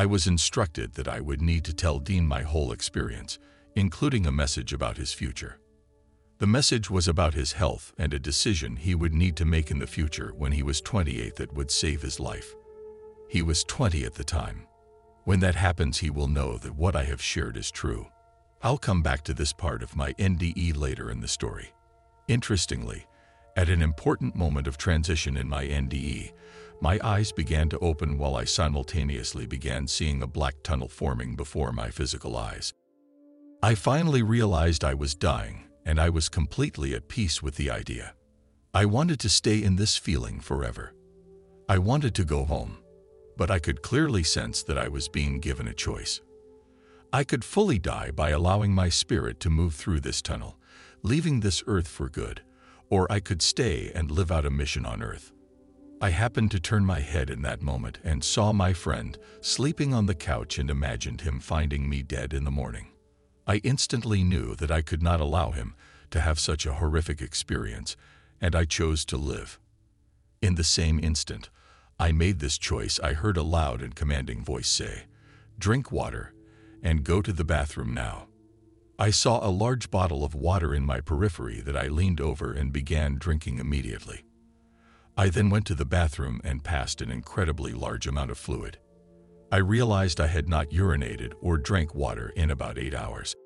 I 0.00 0.06
was 0.06 0.26
instructed 0.26 0.94
that 0.94 1.08
I 1.08 1.20
would 1.20 1.42
need 1.42 1.62
to 1.66 1.74
tell 1.74 1.98
Dean 1.98 2.26
my 2.26 2.40
whole 2.40 2.72
experience, 2.72 3.38
including 3.74 4.24
a 4.24 4.32
message 4.32 4.72
about 4.72 4.96
his 4.96 5.12
future. 5.12 5.58
The 6.38 6.46
message 6.46 6.88
was 6.88 7.06
about 7.06 7.34
his 7.34 7.52
health 7.52 7.92
and 7.98 8.14
a 8.14 8.18
decision 8.18 8.76
he 8.76 8.94
would 8.94 9.12
need 9.12 9.36
to 9.36 9.44
make 9.44 9.70
in 9.70 9.78
the 9.78 9.86
future 9.86 10.32
when 10.34 10.52
he 10.52 10.62
was 10.62 10.80
28 10.80 11.36
that 11.36 11.52
would 11.52 11.70
save 11.70 12.00
his 12.00 12.18
life. 12.18 12.54
He 13.28 13.42
was 13.42 13.62
20 13.64 14.06
at 14.06 14.14
the 14.14 14.24
time. 14.24 14.66
When 15.24 15.40
that 15.40 15.54
happens, 15.54 15.98
he 15.98 16.08
will 16.08 16.28
know 16.28 16.56
that 16.56 16.76
what 16.76 16.96
I 16.96 17.04
have 17.04 17.20
shared 17.20 17.58
is 17.58 17.70
true. 17.70 18.06
I'll 18.62 18.78
come 18.78 19.02
back 19.02 19.22
to 19.24 19.34
this 19.34 19.52
part 19.52 19.82
of 19.82 19.96
my 19.96 20.14
NDE 20.14 20.78
later 20.78 21.10
in 21.10 21.20
the 21.20 21.28
story. 21.28 21.74
Interestingly, 22.26 23.04
at 23.54 23.68
an 23.68 23.82
important 23.82 24.34
moment 24.34 24.66
of 24.66 24.78
transition 24.78 25.36
in 25.36 25.46
my 25.46 25.66
NDE, 25.66 26.32
my 26.80 26.98
eyes 27.02 27.30
began 27.30 27.68
to 27.68 27.78
open 27.80 28.16
while 28.16 28.36
I 28.36 28.44
simultaneously 28.44 29.46
began 29.46 29.86
seeing 29.86 30.22
a 30.22 30.26
black 30.26 30.54
tunnel 30.62 30.88
forming 30.88 31.36
before 31.36 31.72
my 31.72 31.90
physical 31.90 32.36
eyes. 32.36 32.72
I 33.62 33.74
finally 33.74 34.22
realized 34.22 34.84
I 34.84 34.94
was 34.94 35.14
dying, 35.14 35.64
and 35.84 36.00
I 36.00 36.08
was 36.08 36.30
completely 36.30 36.94
at 36.94 37.08
peace 37.08 37.42
with 37.42 37.56
the 37.56 37.70
idea. 37.70 38.14
I 38.72 38.86
wanted 38.86 39.20
to 39.20 39.28
stay 39.28 39.62
in 39.62 39.76
this 39.76 39.98
feeling 39.98 40.40
forever. 40.40 40.94
I 41.68 41.78
wanted 41.78 42.14
to 42.14 42.24
go 42.24 42.44
home, 42.44 42.78
but 43.36 43.50
I 43.50 43.58
could 43.58 43.82
clearly 43.82 44.22
sense 44.22 44.62
that 44.62 44.78
I 44.78 44.88
was 44.88 45.08
being 45.08 45.40
given 45.40 45.68
a 45.68 45.74
choice. 45.74 46.20
I 47.12 47.24
could 47.24 47.44
fully 47.44 47.78
die 47.78 48.10
by 48.10 48.30
allowing 48.30 48.72
my 48.72 48.88
spirit 48.88 49.40
to 49.40 49.50
move 49.50 49.74
through 49.74 50.00
this 50.00 50.22
tunnel, 50.22 50.56
leaving 51.02 51.40
this 51.40 51.62
earth 51.66 51.88
for 51.88 52.08
good, 52.08 52.42
or 52.88 53.10
I 53.12 53.20
could 53.20 53.42
stay 53.42 53.90
and 53.94 54.10
live 54.10 54.30
out 54.30 54.46
a 54.46 54.50
mission 54.50 54.86
on 54.86 55.02
earth. 55.02 55.32
I 56.02 56.10
happened 56.10 56.50
to 56.52 56.60
turn 56.60 56.86
my 56.86 57.00
head 57.00 57.28
in 57.28 57.42
that 57.42 57.60
moment 57.60 57.98
and 58.02 58.24
saw 58.24 58.54
my 58.54 58.72
friend 58.72 59.18
sleeping 59.42 59.92
on 59.92 60.06
the 60.06 60.14
couch 60.14 60.58
and 60.58 60.70
imagined 60.70 61.20
him 61.20 61.40
finding 61.40 61.90
me 61.90 62.02
dead 62.02 62.32
in 62.32 62.44
the 62.44 62.50
morning. 62.50 62.86
I 63.46 63.56
instantly 63.56 64.24
knew 64.24 64.54
that 64.56 64.70
I 64.70 64.80
could 64.80 65.02
not 65.02 65.20
allow 65.20 65.50
him 65.50 65.74
to 66.10 66.20
have 66.20 66.40
such 66.40 66.64
a 66.64 66.74
horrific 66.74 67.20
experience, 67.20 67.96
and 68.40 68.56
I 68.56 68.64
chose 68.64 69.04
to 69.06 69.18
live. 69.18 69.60
In 70.40 70.54
the 70.54 70.64
same 70.64 70.98
instant, 70.98 71.50
I 71.98 72.12
made 72.12 72.38
this 72.38 72.56
choice, 72.56 72.98
I 73.00 73.12
heard 73.12 73.36
a 73.36 73.42
loud 73.42 73.82
and 73.82 73.94
commanding 73.94 74.42
voice 74.42 74.70
say, 74.70 75.02
Drink 75.58 75.92
water 75.92 76.32
and 76.82 77.04
go 77.04 77.20
to 77.20 77.32
the 77.32 77.44
bathroom 77.44 77.92
now. 77.92 78.26
I 78.98 79.10
saw 79.10 79.46
a 79.46 79.50
large 79.50 79.90
bottle 79.90 80.24
of 80.24 80.34
water 80.34 80.74
in 80.74 80.86
my 80.86 81.02
periphery 81.02 81.60
that 81.60 81.76
I 81.76 81.88
leaned 81.88 82.22
over 82.22 82.52
and 82.52 82.72
began 82.72 83.16
drinking 83.16 83.58
immediately. 83.58 84.24
I 85.20 85.28
then 85.28 85.50
went 85.50 85.66
to 85.66 85.74
the 85.74 85.84
bathroom 85.84 86.40
and 86.44 86.64
passed 86.64 87.02
an 87.02 87.10
incredibly 87.10 87.74
large 87.74 88.06
amount 88.06 88.30
of 88.30 88.38
fluid. 88.38 88.78
I 89.52 89.58
realized 89.58 90.18
I 90.18 90.28
had 90.28 90.48
not 90.48 90.70
urinated 90.70 91.34
or 91.42 91.58
drank 91.58 91.94
water 91.94 92.32
in 92.36 92.50
about 92.50 92.78
eight 92.78 92.94
hours. 92.94 93.36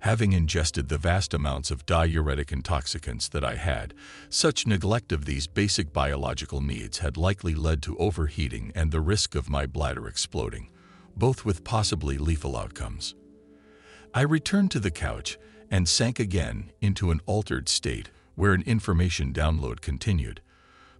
Having 0.00 0.32
ingested 0.32 0.88
the 0.88 0.96
vast 0.96 1.34
amounts 1.34 1.70
of 1.70 1.84
diuretic 1.84 2.50
intoxicants 2.50 3.28
that 3.28 3.44
I 3.44 3.56
had, 3.56 3.92
such 4.30 4.66
neglect 4.66 5.12
of 5.12 5.26
these 5.26 5.46
basic 5.46 5.92
biological 5.92 6.62
needs 6.62 6.96
had 6.96 7.18
likely 7.18 7.54
led 7.54 7.82
to 7.82 7.98
overheating 7.98 8.72
and 8.74 8.90
the 8.90 9.02
risk 9.02 9.34
of 9.34 9.50
my 9.50 9.66
bladder 9.66 10.08
exploding, 10.08 10.70
both 11.14 11.44
with 11.44 11.62
possibly 11.62 12.16
lethal 12.16 12.56
outcomes. 12.56 13.14
I 14.14 14.22
returned 14.22 14.70
to 14.70 14.80
the 14.80 14.90
couch 14.90 15.36
and 15.70 15.86
sank 15.86 16.18
again 16.18 16.72
into 16.80 17.10
an 17.10 17.20
altered 17.26 17.68
state 17.68 18.08
where 18.34 18.54
an 18.54 18.62
information 18.62 19.34
download 19.34 19.82
continued, 19.82 20.40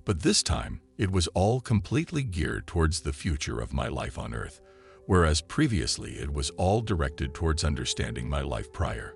but 0.06 0.22
this 0.22 0.42
time 0.42 0.80
it 0.96 1.10
was 1.10 1.26
all 1.28 1.60
completely 1.60 2.22
geared 2.22 2.66
towards 2.66 3.00
the 3.00 3.12
future 3.12 3.60
of 3.60 3.74
my 3.74 3.88
life 3.88 4.16
on 4.16 4.32
Earth, 4.32 4.62
whereas 5.04 5.42
previously 5.42 6.12
it 6.12 6.32
was 6.32 6.50
all 6.50 6.80
directed 6.80 7.34
towards 7.34 7.64
understanding 7.64 8.30
my 8.30 8.40
life 8.40 8.72
prior. 8.72 9.14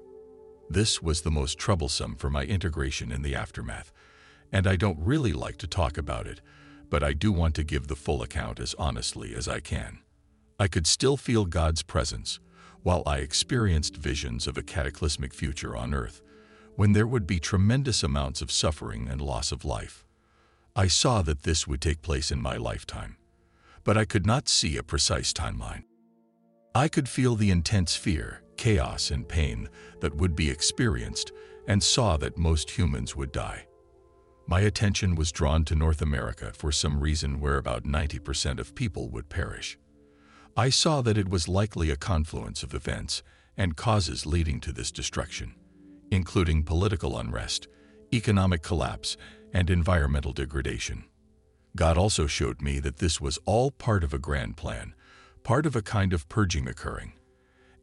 This 0.69 1.01
was 1.01 1.23
the 1.23 1.31
most 1.31 1.59
troublesome 1.59 2.17
for 2.17 2.29
my 2.29 2.45
integration 2.45 3.13
in 3.13 3.23
the 3.23 3.37
aftermath, 3.37 3.93
and 4.53 4.67
I 4.67 4.77
don't 4.77 4.99
really 4.99 5.33
like 5.33 5.57
to 5.59 5.69
talk 5.69 5.97
about 5.97 6.27
it, 6.27 6.41
but 6.91 7.05
I 7.05 7.13
do 7.13 7.31
want 7.31 7.55
to 7.55 7.65
give 7.65 7.87
the 7.87 7.97
full 7.97 8.21
account 8.21 8.59
as 8.59 8.75
honestly 8.77 9.33
as 9.35 9.47
I 9.47 9.61
can. 9.61 10.01
I 10.59 10.67
could 10.67 10.89
still 10.89 11.17
feel 11.17 11.45
God's 11.45 11.83
presence 11.83 12.41
while 12.83 13.05
I 13.07 13.19
experienced 13.19 13.97
visions 13.97 14.49
of 14.49 14.59
a 14.59 14.63
cataclysmic 14.63 15.35
future 15.35 15.77
on 15.77 15.95
Earth, 15.95 16.21
when 16.75 16.93
there 16.93 17.07
would 17.07 17.29
be 17.29 17.39
tremendous 17.39 18.03
amounts 18.03 18.43
of 18.43 18.51
suffering 18.51 19.09
and 19.09 19.21
loss 19.21 19.53
of 19.53 19.65
life. 19.65 20.05
I 20.77 20.87
saw 20.87 21.23
that 21.23 21.43
this 21.43 21.67
would 21.67 21.81
take 21.81 22.03
place 22.03 22.31
in 22.31 22.41
my 22.41 22.57
lifetime 22.57 23.17
but 23.85 23.97
I 23.97 24.05
could 24.05 24.27
not 24.27 24.49
see 24.49 24.77
a 24.77 24.83
precise 24.83 25.33
timeline. 25.33 25.85
I 26.75 26.89
could 26.89 27.09
feel 27.09 27.35
the 27.35 27.51
intense 27.51 27.97
fear, 27.97 28.43
chaos, 28.57 29.11
and 29.11 29.29
pain 29.29 29.69
that 30.01 30.15
would 30.15 30.37
be 30.37 30.51
experienced 30.51 31.33
and 31.67 31.83
saw 31.83 32.17
that 32.19 32.39
most 32.39 32.71
humans 32.71 33.17
would 33.17 33.33
die. 33.33 33.67
My 34.47 34.61
attention 34.61 35.15
was 35.15 35.33
drawn 35.33 35.65
to 35.67 35.75
North 35.75 36.03
America 36.03 36.53
for 36.55 36.73
some 36.73 37.01
reason 37.01 37.41
where 37.41 37.57
about 37.57 37.85
90% 37.85 38.59
of 38.59 38.75
people 38.75 39.09
would 39.11 39.29
perish. 39.29 39.79
I 40.57 40.71
saw 40.71 41.01
that 41.03 41.19
it 41.19 41.29
was 41.29 41.49
likely 41.49 41.91
a 41.91 41.97
confluence 41.97 42.63
of 42.63 42.75
events 42.75 43.23
and 43.57 43.77
causes 43.77 44.27
leading 44.27 44.61
to 44.61 44.73
this 44.73 44.91
destruction, 44.91 45.55
including 46.11 46.65
political 46.65 47.19
unrest, 47.19 47.69
economic 48.13 48.63
collapse, 48.63 49.17
and 49.53 49.71
environmental 49.71 50.33
degradation. 50.33 51.05
God 51.77 51.97
also 51.97 52.27
showed 52.27 52.61
me 52.61 52.81
that 52.81 52.99
this 52.99 53.21
was 53.21 53.39
all 53.45 53.71
part 53.71 54.03
of 54.03 54.13
a 54.13 54.19
grand 54.19 54.57
plan, 54.57 54.95
part 55.43 55.67
of 55.67 55.77
a 55.77 55.83
kind 55.83 56.13
of 56.13 56.29
purging 56.29 56.69
occurring, 56.69 57.13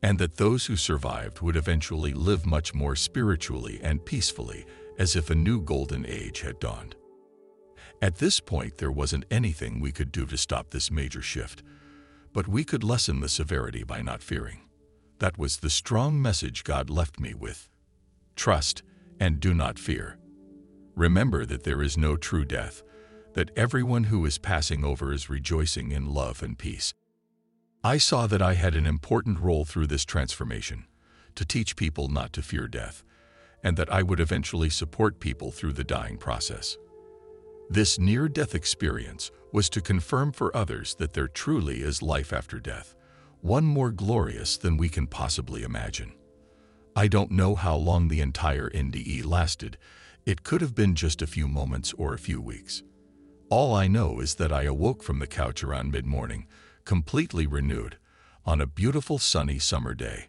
and 0.01 0.19
that 0.19 0.36
those 0.36 0.65
who 0.65 0.75
survived 0.75 1.41
would 1.41 1.55
eventually 1.55 2.13
live 2.13 2.45
much 2.45 2.74
more 2.74 2.95
spiritually 2.95 3.79
and 3.81 4.05
peacefully 4.05 4.65
as 4.97 5.15
if 5.15 5.29
a 5.29 5.36
new 5.36 5.62
golden 5.62 6.05
age 6.05 6.41
had 6.41 6.59
dawned. 6.59 6.95
At 8.01 8.17
this 8.17 8.39
point, 8.39 8.77
there 8.77 8.91
wasn't 8.91 9.25
anything 9.31 9.79
we 9.79 9.91
could 9.91 10.12
do 10.12 10.25
to 10.25 10.38
stop 10.38 10.69
this 10.69 10.91
major 10.91 11.21
shift, 11.21 11.63
but 12.33 12.47
we 12.47 12.63
could 12.63 12.83
lessen 12.83 13.21
the 13.21 13.29
severity 13.29 13.83
by 13.83 14.01
not 14.01 14.21
fearing. 14.21 14.62
That 15.19 15.38
was 15.38 15.57
the 15.57 15.69
strong 15.69 16.21
message 16.21 16.63
God 16.63 16.89
left 16.89 17.19
me 17.19 17.33
with. 17.33 17.69
Trust 18.36 18.83
and 19.19 19.39
do 19.39 19.53
not 19.53 19.79
fear. 19.79 20.17
Remember 20.98 21.46
that 21.46 21.63
there 21.63 21.84
is 21.84 21.96
no 21.96 22.18
true 22.18 22.44
death, 22.44 22.82
that 23.36 23.51
everyone 23.56 24.06
who 24.06 24.25
is 24.25 24.39
passing 24.39 24.84
over 24.84 25.13
is 25.13 25.30
rejoicing 25.30 25.92
in 25.92 26.12
love 26.12 26.42
and 26.42 26.58
peace. 26.58 26.96
I 27.84 28.00
saw 28.00 28.25
that 28.25 28.42
I 28.42 28.56
had 28.56 28.74
an 28.74 28.88
important 28.88 29.39
role 29.39 29.63
through 29.63 29.86
this 29.86 30.04
transformation, 30.04 30.88
to 31.36 31.46
teach 31.46 31.75
people 31.75 32.08
not 32.08 32.34
to 32.34 32.42
fear 32.42 32.68
death, 32.68 33.04
and 33.63 33.77
that 33.77 33.94
I 33.94 34.01
would 34.01 34.20
eventually 34.20 34.72
support 34.72 35.20
people 35.20 35.51
through 35.51 35.74
the 35.74 35.84
dying 35.84 36.18
process. 36.18 36.77
This 37.70 38.00
near-death 38.00 38.56
experience 38.56 39.30
was 39.54 39.70
to 39.70 39.82
confirm 39.82 40.32
for 40.32 40.58
others 40.58 40.96
that 40.96 41.13
there 41.13 41.27
truly 41.27 41.82
is 41.82 42.01
life 42.01 42.34
after 42.34 42.60
death, 42.60 42.96
one 43.42 43.66
more 43.66 43.92
glorious 43.92 44.58
than 44.58 44.77
we 44.77 44.89
can 44.89 45.06
possibly 45.06 45.62
imagine. 45.62 46.13
I 46.96 47.08
don't 47.08 47.30
know 47.30 47.54
how 47.54 47.75
long 47.75 48.08
the 48.08 48.22
entire 48.22 48.72
NDE 48.72 49.24
lasted. 49.24 49.77
It 50.27 50.43
could 50.43 50.60
have 50.60 50.75
been 50.75 50.93
just 50.93 51.22
a 51.22 51.25
few 51.25 51.48
moments 51.48 51.93
or 51.93 52.13
a 52.13 52.19
few 52.19 52.41
weeks. 52.41 52.84
All 53.50 53.74
I 53.74 53.88
know 53.88 54.19
is 54.19 54.36
that 54.36 54.51
I 54.51 54.63
awoke 54.63 55.01
from 55.01 55.19
the 55.19 55.25
couch 55.25 55.63
around 55.63 55.93
mid-morning, 55.93 56.48
completely 56.84 57.48
renewed, 57.48 57.98
on 58.46 58.60
a 58.60 58.67
beautiful 58.67 59.19
sunny 59.19 59.57
summer 59.57 59.93
day. 59.93 60.27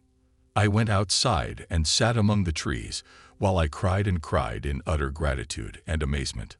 I 0.55 0.69
went 0.69 0.89
outside 0.89 1.67
and 1.69 1.85
sat 1.85 2.17
among 2.17 2.45
the 2.45 2.53
trees 2.53 3.03
while 3.39 3.59
I 3.59 3.67
cried 3.67 4.07
and 4.07 4.23
cried 4.23 4.65
in 4.65 4.83
utter 4.87 5.11
gratitude 5.11 5.83
and 5.85 6.01
amazement. 6.01 6.57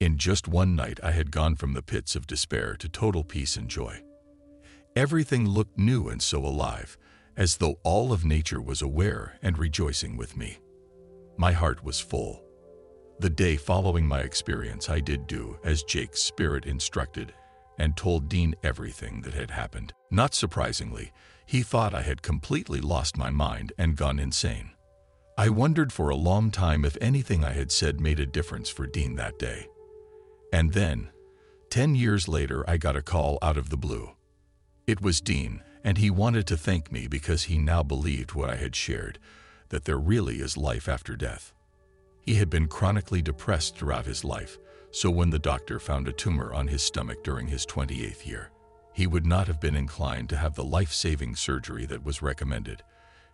In 0.00 0.16
just 0.16 0.48
one 0.48 0.74
night 0.74 0.98
I 1.02 1.10
had 1.10 1.30
gone 1.30 1.56
from 1.56 1.74
the 1.74 1.82
pits 1.82 2.16
of 2.16 2.26
despair 2.26 2.74
to 2.76 2.88
total 2.88 3.22
peace 3.22 3.54
and 3.54 3.68
joy. 3.68 4.02
Everything 4.96 5.46
looked 5.46 5.76
new 5.76 6.08
and 6.08 6.22
so 6.22 6.38
alive, 6.42 6.96
as 7.36 7.58
though 7.58 7.80
all 7.82 8.14
of 8.14 8.24
nature 8.24 8.62
was 8.62 8.80
aware 8.80 9.38
and 9.42 9.58
rejoicing 9.58 10.16
with 10.16 10.38
me. 10.38 10.60
My 11.36 11.52
heart 11.52 11.84
was 11.84 12.00
full, 12.00 12.41
the 13.22 13.30
day 13.30 13.54
following 13.54 14.04
my 14.04 14.18
experience, 14.18 14.90
I 14.90 14.98
did 14.98 15.28
do 15.28 15.56
as 15.62 15.84
Jake's 15.84 16.20
spirit 16.20 16.66
instructed 16.66 17.32
and 17.78 17.96
told 17.96 18.28
Dean 18.28 18.56
everything 18.64 19.20
that 19.20 19.32
had 19.32 19.52
happened. 19.52 19.92
Not 20.10 20.34
surprisingly, 20.34 21.12
he 21.46 21.62
thought 21.62 21.94
I 21.94 22.02
had 22.02 22.20
completely 22.22 22.80
lost 22.80 23.16
my 23.16 23.30
mind 23.30 23.72
and 23.78 23.96
gone 23.96 24.18
insane. 24.18 24.72
I 25.38 25.50
wondered 25.50 25.92
for 25.92 26.10
a 26.10 26.16
long 26.16 26.50
time 26.50 26.84
if 26.84 26.98
anything 27.00 27.44
I 27.44 27.52
had 27.52 27.70
said 27.70 28.00
made 28.00 28.18
a 28.18 28.26
difference 28.26 28.68
for 28.68 28.88
Dean 28.88 29.14
that 29.16 29.38
day. 29.38 29.68
And 30.52 30.72
then, 30.72 31.10
10 31.70 31.94
years 31.94 32.26
later, 32.26 32.68
I 32.68 32.76
got 32.76 32.96
a 32.96 33.02
call 33.02 33.38
out 33.40 33.56
of 33.56 33.70
the 33.70 33.76
blue. 33.76 34.10
It 34.88 35.00
was 35.00 35.20
Dean, 35.20 35.62
and 35.84 35.96
he 35.96 36.10
wanted 36.10 36.48
to 36.48 36.56
thank 36.56 36.90
me 36.90 37.06
because 37.06 37.44
he 37.44 37.56
now 37.56 37.84
believed 37.84 38.32
what 38.32 38.50
I 38.50 38.56
had 38.56 38.74
shared, 38.74 39.20
that 39.68 39.84
there 39.84 39.96
really 39.96 40.40
is 40.40 40.56
life 40.56 40.88
after 40.88 41.14
death. 41.14 41.52
He 42.22 42.34
had 42.34 42.48
been 42.48 42.68
chronically 42.68 43.20
depressed 43.20 43.76
throughout 43.76 44.06
his 44.06 44.24
life, 44.24 44.58
so 44.92 45.10
when 45.10 45.30
the 45.30 45.38
doctor 45.38 45.78
found 45.78 46.06
a 46.06 46.12
tumor 46.12 46.54
on 46.54 46.68
his 46.68 46.82
stomach 46.82 47.24
during 47.24 47.48
his 47.48 47.66
28th 47.66 48.26
year, 48.26 48.50
he 48.92 49.06
would 49.06 49.26
not 49.26 49.48
have 49.48 49.60
been 49.60 49.74
inclined 49.74 50.28
to 50.28 50.36
have 50.36 50.54
the 50.54 50.64
life-saving 50.64 51.34
surgery 51.34 51.86
that 51.86 52.04
was 52.04 52.22
recommended, 52.22 52.82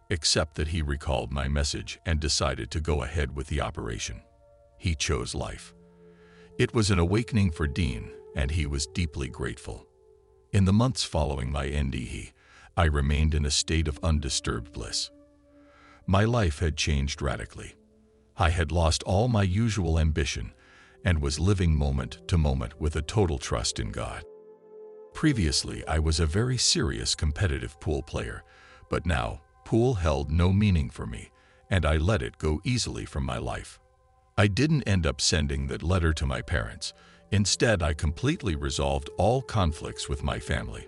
except 0.08 0.54
that 0.54 0.68
he 0.68 0.80
recalled 0.80 1.32
my 1.32 1.48
message 1.48 1.98
and 2.06 2.18
decided 2.18 2.70
to 2.70 2.80
go 2.80 3.02
ahead 3.02 3.36
with 3.36 3.48
the 3.48 3.60
operation. 3.60 4.22
He 4.78 4.94
chose 4.94 5.34
life. 5.34 5.74
It 6.58 6.72
was 6.72 6.90
an 6.90 6.98
awakening 6.98 7.50
for 7.50 7.66
Dean, 7.66 8.10
and 8.34 8.52
he 8.52 8.66
was 8.66 8.86
deeply 8.86 9.28
grateful. 9.28 9.86
In 10.52 10.64
the 10.64 10.72
months 10.72 11.04
following 11.04 11.52
my 11.52 11.66
NDE, 11.66 12.32
I 12.76 12.84
remained 12.84 13.34
in 13.34 13.44
a 13.44 13.50
state 13.50 13.88
of 13.88 13.98
undisturbed 14.02 14.72
bliss. 14.72 15.10
My 16.06 16.24
life 16.24 16.60
had 16.60 16.76
changed 16.76 17.20
radically. 17.20 17.74
I 18.40 18.50
had 18.50 18.70
lost 18.70 19.02
all 19.02 19.26
my 19.26 19.42
usual 19.42 19.98
ambition 19.98 20.52
and 21.04 21.20
was 21.20 21.40
living 21.40 21.74
moment 21.74 22.18
to 22.28 22.38
moment 22.38 22.80
with 22.80 22.94
a 22.94 23.02
total 23.02 23.36
trust 23.36 23.80
in 23.80 23.90
God. 23.90 24.22
Previously, 25.12 25.84
I 25.88 25.98
was 25.98 26.20
a 26.20 26.26
very 26.26 26.56
serious 26.56 27.16
competitive 27.16 27.80
pool 27.80 28.00
player, 28.02 28.44
but 28.88 29.06
now 29.06 29.40
pool 29.64 29.94
held 29.94 30.30
no 30.30 30.52
meaning 30.52 30.88
for 30.88 31.04
me, 31.04 31.32
and 31.68 31.84
I 31.84 31.96
let 31.96 32.22
it 32.22 32.38
go 32.38 32.60
easily 32.62 33.04
from 33.04 33.24
my 33.24 33.38
life. 33.38 33.80
I 34.36 34.46
didn't 34.46 34.84
end 34.84 35.04
up 35.04 35.20
sending 35.20 35.66
that 35.66 35.82
letter 35.82 36.12
to 36.12 36.24
my 36.24 36.40
parents. 36.40 36.94
Instead, 37.32 37.82
I 37.82 37.92
completely 37.92 38.54
resolved 38.54 39.10
all 39.18 39.42
conflicts 39.42 40.08
with 40.08 40.22
my 40.22 40.38
family 40.38 40.86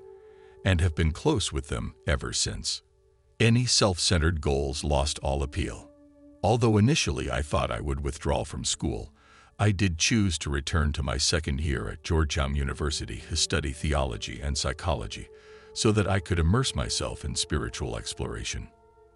and 0.64 0.80
have 0.80 0.95
been 0.95 1.11
close 1.11 1.52
with 1.52 1.66
them 1.66 1.95
ever 2.07 2.33
since. 2.33 2.83
Any 3.40 3.64
self-centered 3.64 4.40
goals 4.40 4.85
lost 4.85 5.19
all 5.19 5.42
appeal. 5.42 5.89
Although 6.42 6.78
initially 6.78 7.30
I 7.30 7.42
thought 7.42 7.70
I 7.70 7.80
would 7.80 8.02
withdraw 8.02 8.44
from 8.44 8.64
school, 8.64 9.12
I 9.59 9.73
did 9.73 9.99
choose 9.99 10.38
to 10.38 10.50
return 10.50 10.92
to 10.92 11.02
my 11.02 11.18
second 11.18 11.61
year 11.61 11.88
at 11.90 12.02
Georgetown 12.02 12.54
University 12.54 13.23
to 13.28 13.37
study 13.37 13.73
theology 13.73 14.40
and 14.40 14.56
psychology 14.56 15.28
so 15.75 15.92
that 15.92 16.09
I 16.09 16.18
could 16.18 16.38
immerse 16.38 16.75
myself 16.75 17.26
in 17.26 17.37
spiritual 17.37 17.97
exploration. 17.97 18.68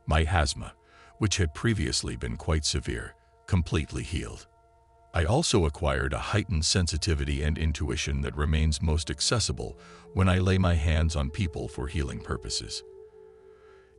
My 0.07 0.25
asthma, 0.25 0.75
which 1.19 1.39
had 1.39 1.55
previously 1.55 2.15
been 2.15 2.37
quite 2.37 2.67
severe, 2.67 3.15
completely 3.47 4.03
healed. 4.03 4.47
I 5.15 5.25
also 5.25 5.65
acquired 5.65 6.13
a 6.13 6.19
heightened 6.19 6.67
sensitivity 6.67 7.43
and 7.43 7.57
intuition 7.57 8.21
that 8.21 8.37
remains 8.37 8.83
most 8.83 9.11
accessible 9.11 9.79
when 10.13 10.29
I 10.29 10.39
lay 10.39 10.59
my 10.59 10.75
hands 10.75 11.17
on 11.17 11.31
people 11.31 11.69
for 11.69 11.87
healing 11.87 12.21
purposes. 12.21 12.83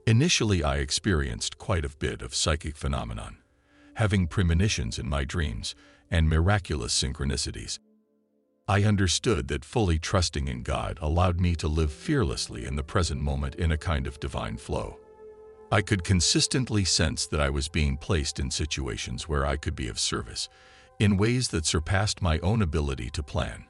Initially, 0.08 0.64
I 0.64 0.78
experienced 0.78 1.58
quite 1.58 1.84
a 1.84 1.90
bit 1.90 2.22
of 2.22 2.36
psychic 2.36 2.78
phenomenon, 2.78 3.38
having 3.96 4.28
premonitions 4.28 5.00
in 5.00 5.10
my 5.10 5.24
dreams 5.24 5.74
and 6.12 6.30
miraculous 6.30 6.94
synchronicities. 6.94 7.80
I 8.68 8.84
understood 8.84 9.48
that 9.48 9.66
fully 9.66 9.98
trusting 9.98 10.48
in 10.48 10.62
God 10.62 11.00
allowed 11.02 11.42
me 11.42 11.56
to 11.56 11.68
live 11.68 11.92
fearlessly 11.92 12.68
in 12.68 12.76
the 12.76 12.84
present 12.84 13.20
moment 13.20 13.56
in 13.56 13.72
a 13.72 13.80
kind 13.80 14.06
of 14.06 14.20
divine 14.20 14.58
flow. 14.58 15.00
I 15.72 15.82
could 15.82 16.04
consistently 16.04 16.86
sense 16.86 17.26
that 17.26 17.42
I 17.42 17.50
was 17.50 17.68
being 17.68 17.98
placed 17.98 18.40
in 18.40 18.52
situations 18.52 19.28
where 19.28 19.44
I 19.44 19.58
could 19.58 19.76
be 19.76 19.88
of 19.88 19.98
service, 19.98 20.50
in 21.00 21.18
ways 21.18 21.48
that 21.48 21.66
surpassed 21.66 22.22
my 22.22 22.38
own 22.40 22.62
ability 22.62 23.10
to 23.10 23.24
plan, 23.24 23.66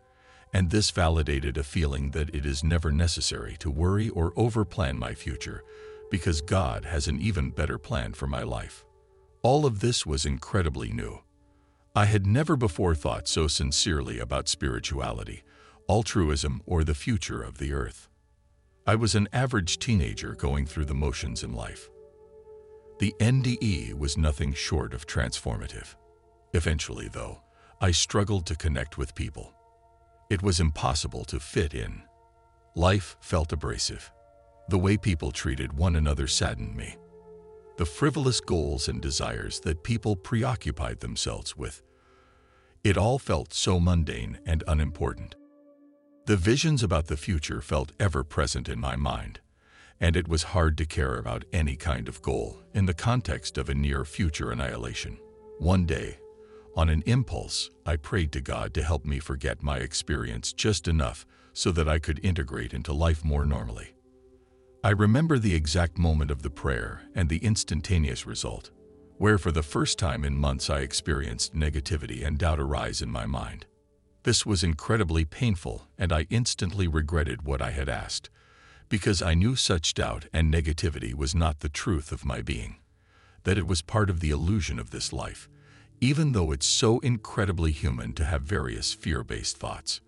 and 0.52 0.70
this 0.70 0.92
validated 0.92 1.58
a 1.58 1.64
feeling 1.64 2.12
that 2.12 2.36
it 2.36 2.46
is 2.46 2.62
never 2.62 2.92
necessary 2.92 3.56
to 3.60 3.72
worry 3.72 4.10
or 4.10 4.34
overplan 4.34 4.98
my 4.98 5.14
future 5.14 5.64
because 6.10 6.42
God 6.42 6.86
has 6.86 7.08
an 7.08 7.20
even 7.20 7.50
better 7.50 7.78
plan 7.78 8.14
for 8.14 8.28
my 8.28 8.44
life. 8.44 8.86
All 9.42 9.66
of 9.66 9.80
this 9.80 10.06
was 10.06 10.26
incredibly 10.26 10.92
new. 10.92 11.20
I 11.96 12.06
had 12.06 12.26
never 12.28 12.56
before 12.56 12.96
thought 12.96 13.28
so 13.28 13.48
sincerely 13.48 14.20
about 14.20 14.50
spirituality, 14.50 15.44
altruism, 15.90 16.62
or 16.66 16.84
the 16.84 16.96
future 16.96 17.42
of 17.42 17.58
the 17.58 17.74
earth. 17.74 18.10
I 18.88 18.96
was 18.96 19.16
an 19.16 19.30
average 19.34 19.80
teenager 19.80 20.36
going 20.36 20.66
through 20.66 20.86
the 20.86 20.94
motions 20.94 21.44
in 21.44 21.54
life. 21.54 21.90
The 23.00 23.14
NDE 23.20 23.94
was 23.94 24.18
nothing 24.18 24.54
short 24.54 24.94
of 24.94 25.08
transformative. 25.08 25.96
Eventually, 26.54 27.08
though, 27.08 27.42
I 27.82 27.92
struggled 27.92 28.46
to 28.48 28.56
connect 28.56 28.98
with 28.98 29.16
people. 29.16 29.54
It 30.30 30.42
was 30.42 30.60
impossible 30.60 31.26
to 31.26 31.40
fit 31.40 31.74
in. 31.74 32.02
Life 32.76 33.18
felt 33.20 33.52
abrasive. 33.52 34.12
The 34.68 34.78
way 34.80 34.98
people 34.98 35.32
treated 35.32 35.74
one 35.74 35.96
another 35.96 36.28
saddened 36.28 36.76
me. 36.76 36.96
The 37.78 37.86
frivolous 37.86 38.40
goals 38.40 38.88
and 38.88 39.00
desires 39.00 39.60
that 39.60 39.84
people 39.84 40.16
preoccupied 40.16 41.02
themselves 41.02 41.56
with. 41.56 41.84
It 42.84 42.98
all 42.98 43.20
felt 43.20 43.54
so 43.54 43.80
mundane 43.80 44.40
and 44.46 44.64
unimportant. 44.68 45.36
The 46.26 46.38
visions 46.38 46.82
about 46.82 47.08
the 47.08 47.18
future 47.18 47.62
felt 47.62 47.92
ever 48.00 48.24
present 48.24 48.68
in 48.68 48.80
my 48.80 48.96
mind, 48.96 49.40
and 50.00 50.16
it 50.16 50.28
was 50.28 50.44
hard 50.44 50.78
to 50.80 50.86
care 50.86 51.16
about 51.18 51.46
any 51.54 51.76
kind 51.76 52.08
of 52.08 52.24
goal 52.24 52.58
in 52.74 52.88
the 52.88 52.94
context 52.94 53.60
of 53.60 53.70
a 53.70 53.76
near 53.76 54.04
future 54.04 54.52
annihilation. 54.52 55.18
One 55.60 55.86
day, 55.86 56.18
on 56.76 56.90
an 56.90 57.04
impulse, 57.06 57.70
I 57.86 57.96
prayed 57.98 58.32
to 58.34 58.42
God 58.42 58.74
to 58.74 58.84
help 58.84 59.06
me 59.06 59.20
forget 59.20 59.64
my 59.64 59.78
experience 59.78 60.52
just 60.52 60.88
enough 60.88 61.26
so 61.54 61.72
that 61.72 61.88
I 61.88 62.00
could 62.00 62.20
integrate 62.24 62.74
into 62.74 62.92
life 62.92 63.24
more 63.24 63.46
normally. 63.46 63.95
I 64.86 64.92
remember 64.92 65.40
the 65.40 65.56
exact 65.56 65.98
moment 65.98 66.30
of 66.30 66.44
the 66.44 66.52
prayer 66.52 67.02
and 67.16 67.28
the 67.28 67.40
instantaneous 67.40 68.28
result, 68.28 68.70
where 69.18 69.40
for 69.40 69.52
the 69.52 69.64
first 69.64 69.98
time 69.98 70.24
in 70.24 70.38
months 70.38 70.70
I 70.70 70.82
experienced 70.82 71.56
negativity 71.56 72.24
and 72.24 72.38
doubt 72.38 72.60
arise 72.60 73.02
in 73.02 73.10
my 73.10 73.26
mind. 73.26 73.66
This 74.22 74.46
was 74.46 74.64
incredibly 74.64 75.26
painful 75.26 75.88
and 75.98 76.14
I 76.14 76.28
instantly 76.30 76.88
regretted 76.88 77.48
what 77.48 77.64
I 77.64 77.72
had 77.72 77.90
asked, 77.90 78.30
because 78.88 79.24
I 79.24 79.34
knew 79.34 79.56
such 79.56 79.96
doubt 79.96 80.28
and 80.32 80.54
negativity 80.54 81.16
was 81.16 81.34
not 81.34 81.62
the 81.62 81.70
truth 81.70 82.12
of 82.12 82.24
my 82.24 82.44
being, 82.44 82.76
that 83.44 83.58
it 83.58 83.66
was 83.66 83.82
part 83.82 84.12
of 84.12 84.20
the 84.20 84.30
illusion 84.30 84.78
of 84.78 84.92
this 84.92 85.12
life, 85.12 85.50
even 86.00 86.34
though 86.34 86.52
it's 86.52 86.68
so 86.68 87.00
incredibly 87.00 87.72
human 87.72 88.14
to 88.14 88.24
have 88.24 88.44
various 88.44 88.94
fear-based 88.94 89.58
thoughts. 89.58 90.02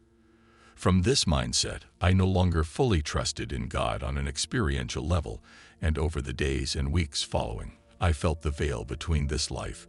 From 0.77 1.01
this 1.01 1.25
mindset, 1.25 1.81
I 1.99 2.13
no 2.13 2.27
longer 2.27 2.63
fully 2.63 3.01
trusted 3.01 3.51
in 3.51 3.67
God 3.67 4.03
on 4.03 4.15
an 4.15 4.27
experiential 4.27 5.03
level, 5.03 5.43
and 5.81 5.97
over 5.97 6.21
the 6.21 6.33
days 6.33 6.75
and 6.75 6.91
weeks 6.91 7.23
following, 7.23 7.71
I 7.99 8.13
felt 8.13 8.43
the 8.43 8.51
veil 8.51 8.85
between 8.85 9.25
this 9.25 9.49
life 9.49 9.87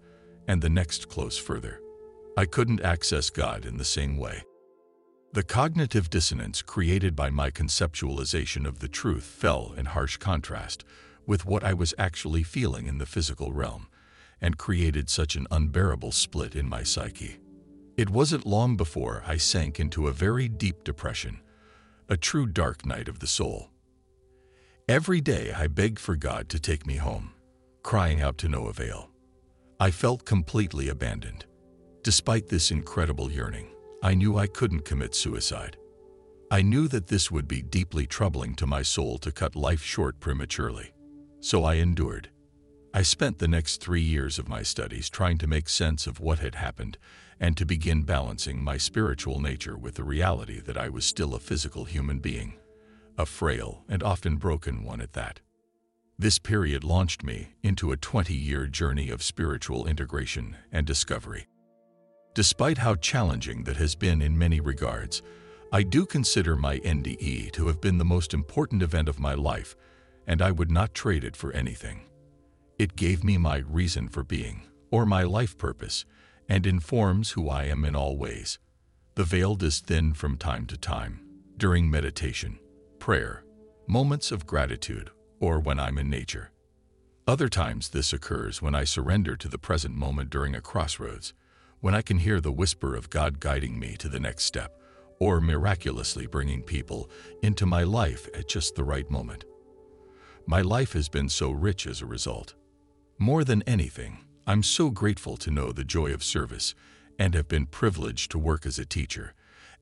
and 0.48 0.62
the 0.62 0.70
next 0.70 1.10
close 1.10 1.36
further. 1.36 1.82
I 2.38 2.46
couldn't 2.46 2.80
access 2.80 3.28
God 3.28 3.66
in 3.66 3.76
the 3.76 3.84
same 3.84 4.16
way. 4.16 4.42
The 5.34 5.42
cognitive 5.42 6.08
dissonance 6.08 6.62
created 6.62 7.14
by 7.14 7.28
my 7.28 7.50
conceptualization 7.50 8.66
of 8.66 8.78
the 8.78 8.88
truth 8.88 9.24
fell 9.24 9.74
in 9.76 9.84
harsh 9.84 10.16
contrast 10.16 10.86
with 11.26 11.44
what 11.44 11.64
I 11.64 11.74
was 11.74 11.92
actually 11.98 12.44
feeling 12.44 12.86
in 12.86 12.96
the 12.96 13.04
physical 13.04 13.52
realm, 13.52 13.88
and 14.40 14.56
created 14.56 15.10
such 15.10 15.36
an 15.36 15.46
unbearable 15.50 16.12
split 16.12 16.56
in 16.56 16.66
my 16.66 16.82
psyche. 16.82 17.40
It 17.98 18.10
wasn't 18.10 18.46
long 18.46 18.76
before 18.76 19.24
I 19.26 19.38
sank 19.38 19.80
into 19.80 20.06
a 20.06 20.12
very 20.12 20.46
deep 20.46 20.84
depression, 20.84 21.40
a 22.08 22.16
true 22.16 22.46
dark 22.46 22.86
night 22.86 23.08
of 23.08 23.18
the 23.18 23.26
soul. 23.26 23.70
Every 24.88 25.20
day 25.20 25.52
I 25.52 25.66
begged 25.66 25.98
for 25.98 26.14
God 26.14 26.48
to 26.50 26.60
take 26.60 26.86
me 26.86 26.94
home, 26.94 27.32
crying 27.82 28.22
out 28.22 28.38
to 28.38 28.48
no 28.48 28.66
avail. 28.68 29.10
I 29.80 29.90
felt 29.90 30.24
completely 30.24 30.88
abandoned. 30.88 31.46
Despite 32.04 32.46
this 32.46 32.70
incredible 32.70 33.32
yearning, 33.32 33.74
I 34.00 34.14
knew 34.14 34.38
I 34.38 34.46
couldn't 34.46 34.84
commit 34.84 35.16
suicide. 35.16 35.76
I 36.52 36.62
knew 36.62 36.86
that 36.86 37.08
this 37.08 37.32
would 37.32 37.48
be 37.48 37.62
deeply 37.62 38.06
troubling 38.06 38.54
to 38.54 38.66
my 38.68 38.82
soul 38.82 39.18
to 39.18 39.32
cut 39.32 39.56
life 39.56 39.82
short 39.82 40.20
prematurely. 40.20 40.92
So 41.40 41.64
I 41.64 41.74
endured, 41.74 42.30
I 42.94 43.02
spent 43.02 43.40
the 43.40 43.48
next 43.48 43.80
three 43.80 44.02
years 44.02 44.38
of 44.38 44.48
my 44.48 44.62
studies 44.62 45.10
trying 45.10 45.38
to 45.38 45.48
make 45.48 45.68
sense 45.68 46.06
of 46.06 46.20
what 46.20 46.38
had 46.38 46.54
happened 46.54 46.96
and 47.40 47.56
to 47.56 47.64
begin 47.64 48.02
balancing 48.02 48.62
my 48.62 48.76
spiritual 48.76 49.40
nature 49.40 49.76
with 49.76 49.94
the 49.94 50.04
reality 50.04 50.60
that 50.60 50.76
I 50.76 50.88
was 50.88 51.04
still 51.04 51.34
a 51.34 51.40
physical 51.40 51.84
human 51.84 52.18
being, 52.18 52.58
a 53.16 53.26
frail 53.26 53.84
and 53.88 54.02
often 54.02 54.36
broken 54.36 54.84
one 54.84 55.00
at 55.00 55.12
that. 55.12 55.40
This 56.18 56.38
period 56.38 56.82
launched 56.82 57.22
me 57.22 57.50
into 57.62 57.92
a 57.92 57.96
20-year 57.96 58.66
journey 58.66 59.08
of 59.08 59.22
spiritual 59.22 59.86
integration 59.86 60.56
and 60.72 60.84
discovery. 60.84 61.46
Despite 62.34 62.78
how 62.78 62.96
challenging 62.96 63.64
that 63.64 63.76
has 63.76 63.94
been 63.94 64.20
in 64.20 64.36
many 64.36 64.60
regards, 64.60 65.22
I 65.72 65.82
do 65.82 66.06
consider 66.06 66.56
my 66.56 66.78
NDE 66.78 67.52
to 67.52 67.66
have 67.68 67.80
been 67.80 67.98
the 67.98 68.04
most 68.04 68.34
important 68.34 68.82
event 68.82 69.08
of 69.08 69.20
my 69.20 69.34
life, 69.34 69.76
and 70.26 70.42
I 70.42 70.50
would 70.50 70.70
not 70.70 70.94
trade 70.94 71.24
it 71.24 71.36
for 71.36 71.52
anything. 71.52 72.00
It 72.78 72.96
gave 72.96 73.22
me 73.22 73.38
my 73.38 73.58
reason 73.58 74.08
for 74.08 74.24
being, 74.24 74.62
or 74.90 75.04
my 75.06 75.22
life 75.22 75.56
purpose, 75.58 76.04
and 76.48 76.66
informs 76.66 77.32
who 77.32 77.48
I 77.48 77.64
am 77.64 77.84
in 77.84 77.94
all 77.94 78.16
ways. 78.16 78.58
The 79.14 79.24
veil 79.24 79.56
is 79.62 79.80
thin 79.80 80.14
from 80.14 80.36
time 80.36 80.66
to 80.66 80.76
time, 80.76 81.20
during 81.56 81.90
meditation, 81.90 82.58
prayer, 82.98 83.44
moments 83.86 84.30
of 84.30 84.46
gratitude, 84.46 85.10
or 85.40 85.58
when 85.58 85.78
I'm 85.78 85.98
in 85.98 86.08
nature. 86.08 86.50
Other 87.26 87.48
times 87.48 87.90
this 87.90 88.12
occurs 88.12 88.62
when 88.62 88.74
I 88.74 88.84
surrender 88.84 89.36
to 89.36 89.48
the 89.48 89.58
present 89.58 89.94
moment 89.94 90.30
during 90.30 90.54
a 90.54 90.60
crossroads, 90.60 91.34
when 91.80 91.94
I 91.94 92.02
can 92.02 92.18
hear 92.18 92.40
the 92.40 92.52
whisper 92.52 92.96
of 92.96 93.10
God 93.10 93.40
guiding 93.40 93.78
me 93.78 93.96
to 93.98 94.08
the 94.08 94.20
next 94.20 94.44
step, 94.44 94.80
or 95.20 95.40
miraculously 95.40 96.26
bringing 96.26 96.62
people 96.62 97.10
into 97.42 97.66
my 97.66 97.82
life 97.82 98.28
at 98.34 98.48
just 98.48 98.74
the 98.74 98.84
right 98.84 99.10
moment. 99.10 99.44
My 100.46 100.62
life 100.62 100.92
has 100.94 101.08
been 101.08 101.28
so 101.28 101.50
rich 101.50 101.86
as 101.86 102.00
a 102.00 102.06
result. 102.06 102.54
More 103.18 103.44
than 103.44 103.62
anything, 103.62 104.24
I'm 104.48 104.62
so 104.62 104.88
grateful 104.88 105.36
to 105.36 105.50
know 105.50 105.72
the 105.72 105.84
joy 105.84 106.14
of 106.14 106.24
service 106.24 106.74
and 107.18 107.34
have 107.34 107.48
been 107.48 107.66
privileged 107.66 108.30
to 108.30 108.38
work 108.38 108.64
as 108.64 108.78
a 108.78 108.86
teacher, 108.86 109.34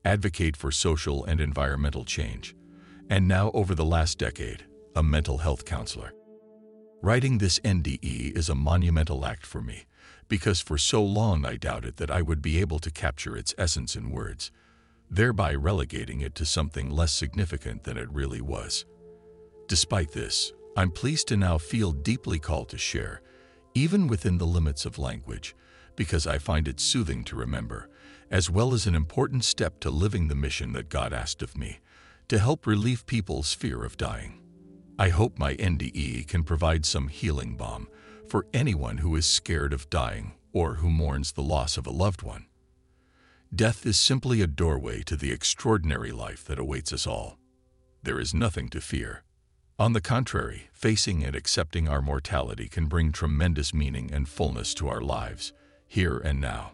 advocate 0.03 0.57
for 0.57 0.73
social 0.73 1.23
and 1.23 1.39
environmental 1.39 2.03
change, 2.03 2.53
and 3.09 3.29
now 3.29 3.49
over 3.53 3.73
the 3.73 3.85
last 3.85 4.17
decade, 4.17 4.65
a 4.93 5.01
mental 5.01 5.37
health 5.37 5.63
counselor. 5.63 6.11
Writing 7.01 7.37
this 7.37 7.59
NDE 7.59 8.37
is 8.37 8.49
a 8.49 8.55
monumental 8.55 9.25
act 9.25 9.45
for 9.45 9.61
me 9.61 9.85
because 10.27 10.59
for 10.59 10.77
so 10.77 11.01
long 11.01 11.45
I 11.45 11.55
doubted 11.55 11.95
that 11.95 12.11
I 12.11 12.21
would 12.21 12.41
be 12.41 12.59
able 12.59 12.79
to 12.79 12.91
capture 12.91 13.37
its 13.37 13.55
essence 13.57 13.95
in 13.95 14.11
words, 14.11 14.51
thereby 15.09 15.55
relegating 15.55 16.19
it 16.19 16.35
to 16.35 16.45
something 16.45 16.89
less 16.89 17.13
significant 17.13 17.85
than 17.85 17.97
it 17.97 18.11
really 18.11 18.41
was. 18.41 18.83
Despite 19.69 20.11
this, 20.11 20.51
I'm 20.75 20.91
pleased 20.91 21.29
to 21.29 21.37
now 21.37 21.57
feel 21.57 21.93
deeply 21.93 22.37
called 22.37 22.67
to 22.69 22.77
share, 22.77 23.21
even 23.77 24.07
within 24.07 24.39
the 24.39 24.47
limits 24.47 24.85
of 24.85 24.97
language, 24.97 25.55
because 25.95 26.25
I 26.25 26.39
find 26.39 26.67
it 26.67 26.79
soothing 26.79 27.23
to 27.25 27.35
remember, 27.35 27.89
as 28.31 28.49
well 28.49 28.73
as 28.73 28.87
an 28.87 28.95
important 28.95 29.43
step 29.43 29.79
to 29.81 29.91
living 29.91 30.27
the 30.27 30.35
mission 30.35 30.73
that 30.73 30.89
God 30.89 31.13
asked 31.13 31.43
of 31.43 31.55
me, 31.55 31.77
to 32.27 32.39
help 32.39 32.65
relieve 32.65 33.05
people's 33.05 33.53
fear 33.53 33.83
of 33.83 33.95
dying. 33.95 34.39
I 34.97 35.09
hope 35.09 35.37
my 35.37 35.53
NDE 35.53 36.27
can 36.27 36.43
provide 36.43 36.87
some 36.87 37.07
healing 37.07 37.55
balm 37.55 37.87
for 38.27 38.47
anyone 38.51 38.97
who 38.97 39.15
is 39.15 39.27
scared 39.27 39.73
of 39.73 39.91
dying 39.91 40.33
or 40.51 40.75
who 40.75 40.89
mourns 40.89 41.33
the 41.33 41.43
loss 41.43 41.77
of 41.77 41.85
a 41.85 41.91
loved 41.91 42.23
one. 42.23 42.47
Death 43.53 43.85
is 43.85 43.97
simply 43.97 44.41
a 44.41 44.47
doorway 44.47 45.03
to 45.03 45.15
the 45.15 45.31
extraordinary 45.31 46.11
life 46.11 46.43
that 46.45 46.57
awaits 46.57 46.91
us 46.91 47.05
all. 47.05 47.37
There 48.01 48.19
is 48.19 48.33
nothing 48.33 48.69
to 48.69 48.81
fear. 48.81 49.23
On 49.79 49.93
the 49.93 50.01
contrary, 50.01 50.69
facing 50.73 51.23
and 51.23 51.35
accepting 51.35 51.87
our 51.87 52.01
mortality 52.01 52.67
can 52.67 52.87
bring 52.87 53.11
tremendous 53.11 53.75
meaning 53.75 54.09
and 54.11 54.27
fullness 54.27 54.73
to 54.73 54.87
our 54.87 55.01
lives, 55.01 55.53
here 55.85 56.17
and 56.17 56.41
now. 56.41 56.71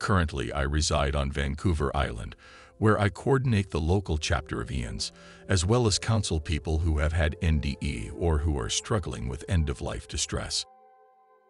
Currently, 0.00 0.52
I 0.52 0.62
reside 0.62 1.14
on 1.14 1.30
Vancouver 1.30 1.96
Island, 1.96 2.34
where 2.78 3.00
I 3.00 3.08
coordinate 3.08 3.70
the 3.70 3.78
local 3.78 4.18
chapter 4.18 4.60
of 4.60 4.70
IANDS, 4.70 5.12
as 5.48 5.64
well 5.64 5.86
as 5.86 6.00
counsel 6.00 6.40
people 6.40 6.78
who 6.78 6.98
have 6.98 7.12
had 7.12 7.36
NDE 7.40 8.10
or 8.18 8.38
who 8.38 8.58
are 8.58 8.68
struggling 8.68 9.28
with 9.28 9.44
end-of-life 9.48 10.08
distress. 10.08 10.66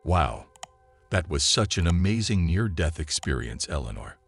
Wow, 0.04 0.44
that 1.08 1.30
was 1.30 1.44
such 1.44 1.78
an 1.78 1.86
amazing 1.86 2.44
near-death 2.44 3.00
experience, 3.00 3.66
Eleanor. 3.70 4.18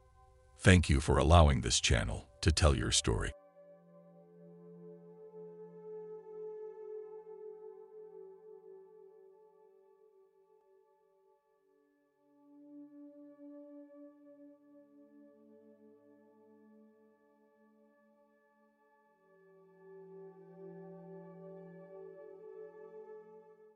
Thank 0.60 0.88
you 0.88 1.00
for 1.02 1.18
allowing 1.18 1.60
this 1.60 1.80
channel 1.80 2.28
to 2.40 2.50
tell 2.50 2.74
your 2.74 2.92
story. 2.92 3.32